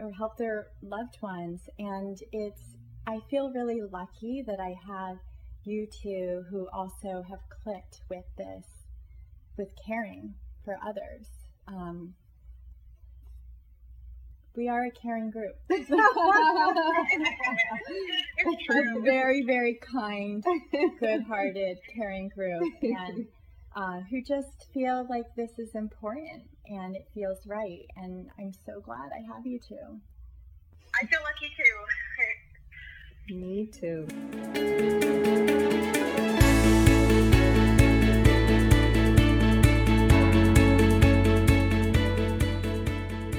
or 0.00 0.10
help 0.10 0.36
their 0.36 0.68
loved 0.82 1.18
ones. 1.22 1.68
And 1.78 2.18
it's 2.32 2.62
I 3.06 3.20
feel 3.30 3.50
really 3.52 3.80
lucky 3.82 4.42
that 4.46 4.58
I 4.60 4.74
have 4.86 5.18
you 5.64 5.86
two 5.86 6.44
who 6.50 6.68
also 6.72 7.22
have 7.28 7.38
clicked 7.62 8.00
with 8.08 8.24
this, 8.36 8.64
with 9.56 9.68
caring 9.86 10.34
for 10.64 10.78
others. 10.84 11.26
Um, 11.68 12.14
we 14.56 14.68
are 14.68 14.86
a 14.86 14.90
caring 14.90 15.30
group. 15.30 15.56
a 15.70 15.80
very, 19.00 19.44
very 19.44 19.74
kind, 19.80 20.44
good 21.00 21.22
hearted, 21.22 21.78
caring 21.94 22.28
group. 22.28 22.62
And 22.82 23.26
uh, 23.74 24.00
who 24.10 24.22
just 24.22 24.66
feel 24.72 25.06
like 25.08 25.34
this 25.36 25.58
is 25.58 25.74
important 25.74 26.42
and 26.66 26.96
it 26.96 27.08
feels 27.14 27.46
right. 27.46 27.86
And 27.96 28.28
I'm 28.38 28.52
so 28.66 28.80
glad 28.80 29.10
I 29.12 29.20
have 29.34 29.46
you 29.46 29.58
too. 29.58 30.00
I 31.00 31.06
feel 31.06 31.20
lucky 31.22 31.50
too. 31.56 33.34
Me 33.34 33.66
too. 33.66 34.06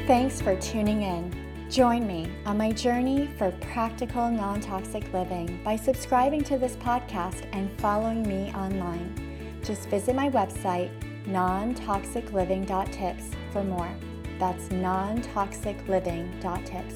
Thanks 0.07 0.41
for 0.41 0.55
tuning 0.57 1.03
in. 1.03 1.31
Join 1.69 2.05
me 2.05 2.29
on 2.45 2.57
my 2.57 2.71
journey 2.71 3.29
for 3.37 3.51
practical 3.61 4.29
non 4.29 4.61
toxic 4.61 5.11
living 5.11 5.59
by 5.63 5.75
subscribing 5.75 6.43
to 6.43 6.57
this 6.57 6.75
podcast 6.75 7.47
and 7.51 7.71
following 7.79 8.21
me 8.27 8.51
online. 8.53 9.32
Just 9.63 9.89
visit 9.89 10.15
my 10.15 10.29
website, 10.29 10.91
nontoxicliving.tips, 11.25 13.23
for 13.51 13.63
more. 13.63 13.89
That's 14.37 14.67
nontoxicliving.tips. 14.69 16.95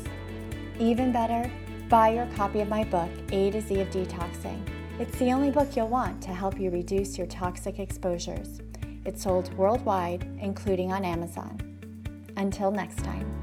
Even 0.79 1.11
better, 1.11 1.51
buy 1.87 2.09
your 2.09 2.27
copy 2.35 2.59
of 2.59 2.67
my 2.67 2.83
book, 2.83 3.09
A 3.31 3.49
to 3.51 3.61
Z 3.61 3.79
of 3.79 3.87
Detoxing. 3.89 4.61
It's 4.99 5.17
the 5.17 5.31
only 5.31 5.49
book 5.51 5.75
you'll 5.75 5.87
want 5.87 6.21
to 6.23 6.33
help 6.33 6.59
you 6.59 6.71
reduce 6.71 7.17
your 7.17 7.27
toxic 7.27 7.79
exposures. 7.79 8.59
It's 9.05 9.23
sold 9.23 9.53
worldwide, 9.53 10.27
including 10.41 10.91
on 10.91 11.05
Amazon. 11.05 11.61
Until 12.35 12.71
next 12.71 12.97
time. 13.03 13.36